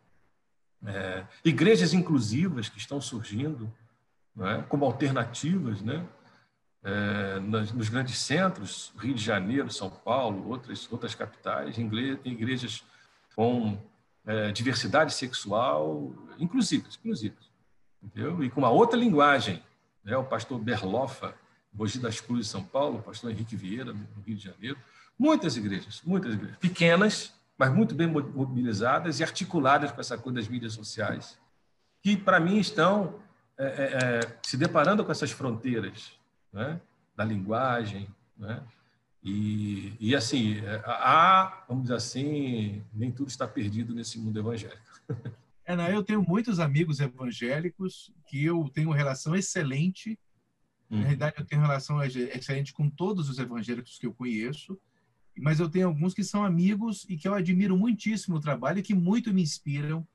[0.84, 3.72] é, igrejas inclusivas que estão surgindo
[4.40, 4.62] é?
[4.62, 6.04] como alternativas né?
[6.84, 12.84] É, nas, nos grandes centros, Rio de Janeiro, São Paulo, outras, outras capitais, igrejas
[13.36, 13.78] com
[14.26, 17.50] é, diversidade sexual inclusivas, inclusivas
[18.02, 18.42] entendeu?
[18.42, 19.62] e com uma outra linguagem.
[20.04, 20.16] Né?
[20.16, 21.34] O pastor Berlofa,
[21.72, 24.78] Mogi das Cruzes, São Paulo, o pastor Henrique Vieira, no Rio de Janeiro,
[25.18, 30.48] muitas igrejas, muitas igrejas, pequenas, mas muito bem mobilizadas e articuladas com essa coisa das
[30.48, 31.38] mídias sociais,
[32.02, 33.20] que, para mim, estão
[33.56, 36.12] é, é, é, se deparando com essas fronteiras
[36.52, 36.80] né,
[37.16, 38.08] da linguagem.
[38.36, 38.60] Né,
[39.22, 44.82] e, e, assim, é, há, vamos dizer assim, nem tudo está perdido nesse mundo evangélico.
[45.64, 50.18] É, não, eu tenho muitos amigos evangélicos que eu tenho relação excelente.
[50.90, 51.02] Na uhum.
[51.04, 54.76] realidade, eu tenho relação excelente com todos os evangélicos que eu conheço
[55.36, 58.82] mas eu tenho alguns que são amigos e que eu admiro muitíssimo o trabalho e
[58.82, 60.06] que muito me inspiram,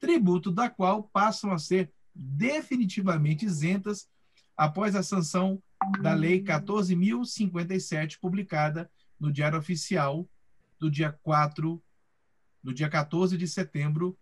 [0.00, 4.08] tributo da qual passam a ser definitivamente isentas
[4.56, 5.62] após a sanção
[6.02, 10.28] da Lei 14.057, publicada no Diário Oficial
[10.78, 11.82] do dia 4,
[12.62, 14.18] do dia 14 de setembro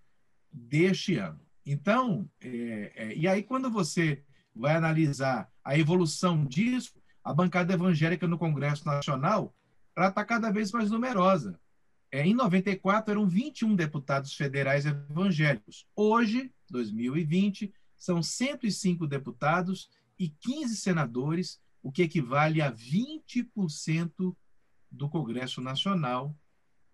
[0.56, 1.40] deste ano.
[1.64, 6.92] Então, é, é, e aí quando você vai analisar a evolução disso,
[7.22, 9.54] a bancada evangélica no Congresso Nacional
[9.94, 11.58] ela está cada vez mais numerosa.
[12.10, 15.86] É, em 94 eram 21 deputados federais evangélicos.
[15.94, 24.36] Hoje, 2020, são 105 deputados e 15 senadores, o que equivale a 20%
[24.90, 26.34] do Congresso Nacional.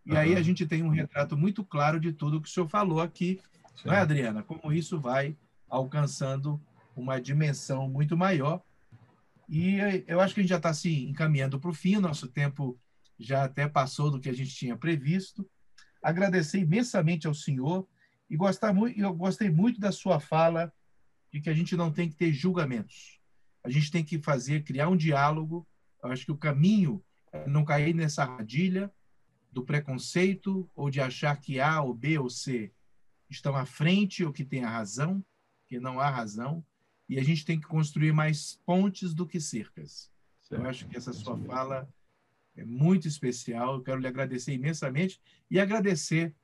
[0.04, 0.18] E uhum.
[0.18, 3.40] aí a gente tem um retrato muito claro de tudo que o senhor falou aqui,
[3.76, 3.88] Sim.
[3.88, 4.42] não é, Adriana?
[4.42, 5.36] Como isso vai
[5.68, 6.60] alcançando
[6.94, 8.62] uma dimensão muito maior.
[9.48, 9.76] E
[10.06, 12.78] eu acho que a gente já está se encaminhando para o fim, nosso tempo
[13.18, 15.48] já até passou do que a gente tinha previsto.
[16.02, 17.86] Agradecer imensamente ao senhor
[18.28, 20.72] e gostar muito, eu gostei muito da sua fala
[21.32, 23.18] de que a gente não tem que ter julgamentos.
[23.64, 25.66] A gente tem que fazer, criar um diálogo.
[26.02, 28.90] Eu acho que o caminho é não cair nessa armadilha
[29.52, 32.72] do preconceito ou de achar que A ou B ou C
[33.28, 35.24] estão à frente ou que tem a razão,
[35.66, 36.64] que não há razão,
[37.08, 40.10] e a gente tem que construir mais pontes do que cercas.
[40.50, 41.88] Eu acho que essa sua fala
[42.56, 43.74] é muito especial.
[43.74, 46.34] Eu quero lhe agradecer imensamente e agradecer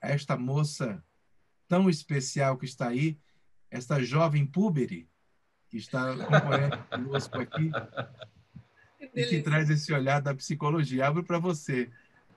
[0.00, 1.02] a esta moça
[1.68, 3.18] tão especial que está aí,
[3.70, 5.08] esta jovem púbere
[5.68, 6.14] que está
[6.90, 7.70] conosco aqui
[9.14, 11.06] e que traz esse olhar da psicologia.
[11.06, 11.90] Abro para você,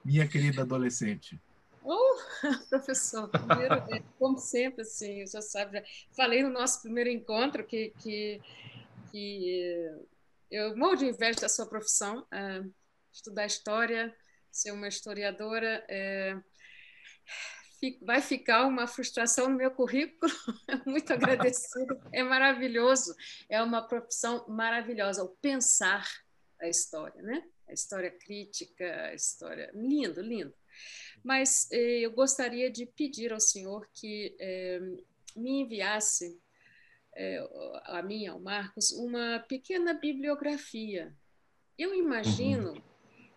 [0.04, 1.40] minha querida adolescente.
[1.82, 2.16] Oh,
[2.68, 5.84] professor, primeiro, é, como sempre, assim, já sabe, já
[6.14, 8.40] falei no nosso primeiro encontro que, que,
[9.10, 9.90] que
[10.50, 12.62] eu morro de inveja da sua profissão, é,
[13.12, 14.14] estudar história,
[14.50, 16.36] ser uma historiadora, é,
[18.02, 20.30] vai ficar uma frustração no meu currículo.
[20.86, 23.14] Muito agradecido, é maravilhoso,
[23.48, 26.06] é uma profissão maravilhosa, o pensar
[26.60, 27.44] a história, né?
[27.68, 30.54] A história crítica, a história lindo, lindo.
[31.22, 34.80] Mas eh, eu gostaria de pedir ao senhor que eh,
[35.36, 36.40] me enviasse
[37.14, 37.48] eh,
[37.84, 41.14] a mim, ao Marcos, uma pequena bibliografia.
[41.78, 42.90] Eu imagino uhum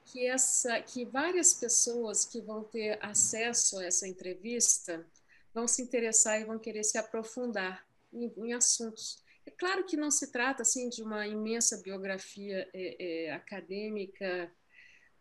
[0.05, 5.05] que essa que várias pessoas que vão ter acesso a essa entrevista
[5.53, 9.22] vão se interessar e vão querer se aprofundar em, em assuntos.
[9.57, 14.51] Claro que não se trata assim de uma imensa biografia é, é, acadêmica,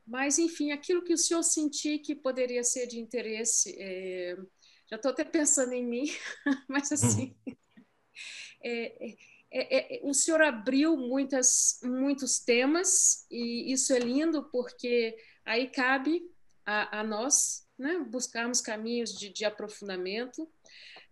[0.07, 4.37] mas enfim, aquilo que o senhor sentir que poderia ser de interesse, é,
[4.91, 6.05] já estou até pensando em mim,
[6.69, 7.37] mas assim,
[8.65, 9.15] é
[9.53, 15.15] é, é, o senhor abriu muitas, muitos temas, e isso é lindo, porque
[15.45, 16.23] aí cabe
[16.65, 20.51] a, a nós né, buscarmos caminhos de, de, aprofundamento.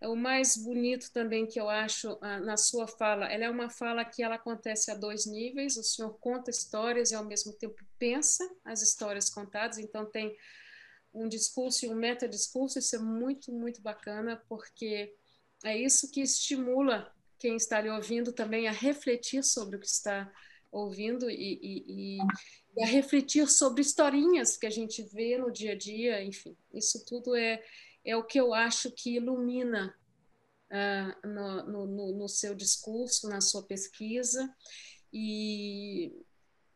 [0.02, 4.22] O mais bonito também que eu acho na sua fala, ela é uma fala que
[4.22, 8.80] ela acontece a dois níveis, o senhor conta histórias e ao mesmo tempo pensa as
[8.80, 10.34] histórias contadas, então tem
[11.12, 15.14] um discurso e um metadiscurso, isso é muito, muito bacana, porque
[15.64, 20.30] é isso que estimula quem está lhe ouvindo também a refletir sobre o que está
[20.70, 22.18] ouvindo e, e,
[22.76, 27.04] e, a refletir sobre historinhas que a gente vê no dia a dia, enfim, isso
[27.04, 27.62] tudo é,
[28.04, 29.94] é o que eu acho que ilumina
[30.70, 34.52] uh, no, no, no, seu discurso, na sua pesquisa,
[35.12, 36.12] e,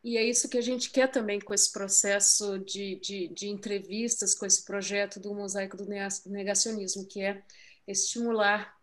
[0.03, 4.35] e é isso que a gente quer também com esse processo de, de, de entrevistas,
[4.35, 5.87] com esse projeto do Mosaico do
[6.27, 7.43] Negacionismo, que é
[7.87, 8.75] estimular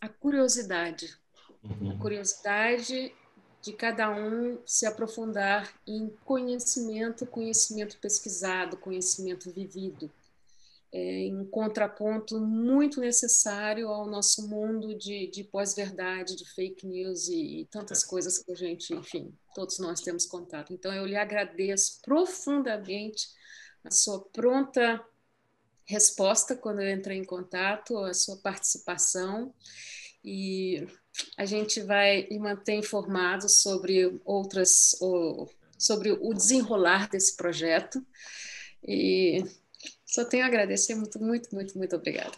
[0.00, 1.16] a curiosidade.
[1.62, 1.92] Uhum.
[1.92, 3.14] A curiosidade
[3.62, 10.12] de cada um se aprofundar em conhecimento, conhecimento pesquisado, conhecimento vivido.
[10.96, 17.62] É, em contraponto muito necessário ao nosso mundo de, de pós-verdade, de fake news e,
[17.62, 20.72] e, tantas coisas que a gente, enfim, todos nós temos contato.
[20.72, 23.26] Então, eu lhe agradeço profundamente
[23.82, 25.04] a sua pronta
[25.84, 29.52] resposta quando eu entrei em contato, a sua participação
[30.24, 30.86] e
[31.36, 34.96] a gente vai manter informado sobre outras,
[35.76, 38.00] sobre o desenrolar desse projeto.
[38.86, 39.44] E
[40.14, 42.36] só tenho a agradecer muito, muito, muito, muito obrigada.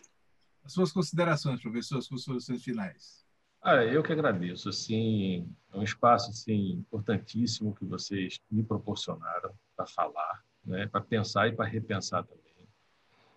[0.64, 3.26] As suas considerações, professor, as considerações finais.
[3.62, 4.70] Ah, eu que agradeço.
[4.70, 11.48] Assim, é um espaço assim importantíssimo que vocês me proporcionaram para falar, né, para pensar
[11.48, 12.42] e para repensar também.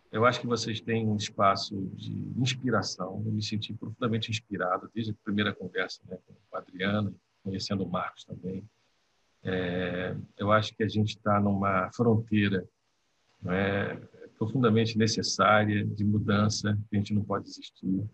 [0.09, 3.21] Eu acho que vocês têm um espaço de inspiração.
[3.25, 7.13] Eu me senti profundamente inspirado desde a primeira conversa né, com o Adriano,
[7.43, 8.63] conhecendo o Marcos também.
[9.43, 12.67] É, eu acho que a gente está numa fronteira
[13.45, 13.97] é,
[14.39, 18.09] profundamente necessária de mudança, que a gente não pode existir.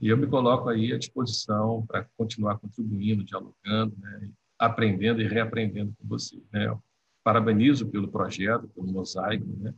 [0.00, 5.92] E eu me coloco aí à disposição para continuar contribuindo, dialogando, né, aprendendo e reaprendendo
[5.98, 6.42] com vocês.
[6.52, 6.72] Né?
[7.24, 9.74] Parabenizo pelo projeto, pelo mosaico, né?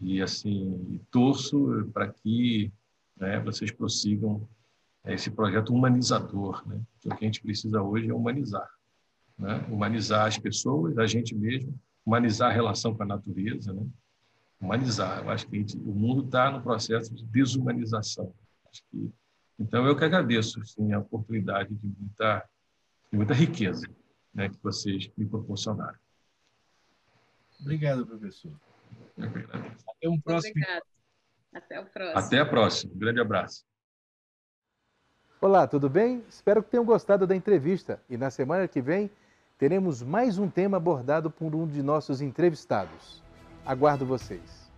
[0.00, 2.72] e assim torço para que
[3.16, 4.48] né, vocês prossigam
[5.04, 6.80] esse projeto humanizador, né?
[7.04, 8.68] o que a gente precisa hoje é humanizar,
[9.38, 9.64] né?
[9.70, 13.86] humanizar as pessoas, a gente mesmo, humanizar a relação com a natureza, né?
[14.60, 15.22] Humanizar.
[15.22, 18.32] Eu acho que gente, o mundo está no processo de desumanização.
[18.90, 19.12] Que,
[19.58, 22.48] então eu que agradeço sim, a oportunidade de muita,
[23.10, 23.86] de muita riqueza
[24.34, 25.98] né, que vocês me proporcionaram.
[27.60, 28.52] Obrigado, professor.
[29.18, 30.52] Até um próximo.
[30.52, 30.82] Obrigado.
[31.52, 32.18] Até o próximo.
[32.18, 32.94] Até a próxima.
[32.94, 33.64] Um grande abraço.
[35.40, 36.22] Olá, tudo bem?
[36.28, 39.10] Espero que tenham gostado da entrevista e na semana que vem
[39.58, 43.22] teremos mais um tema abordado por um de nossos entrevistados.
[43.64, 44.69] Aguardo vocês.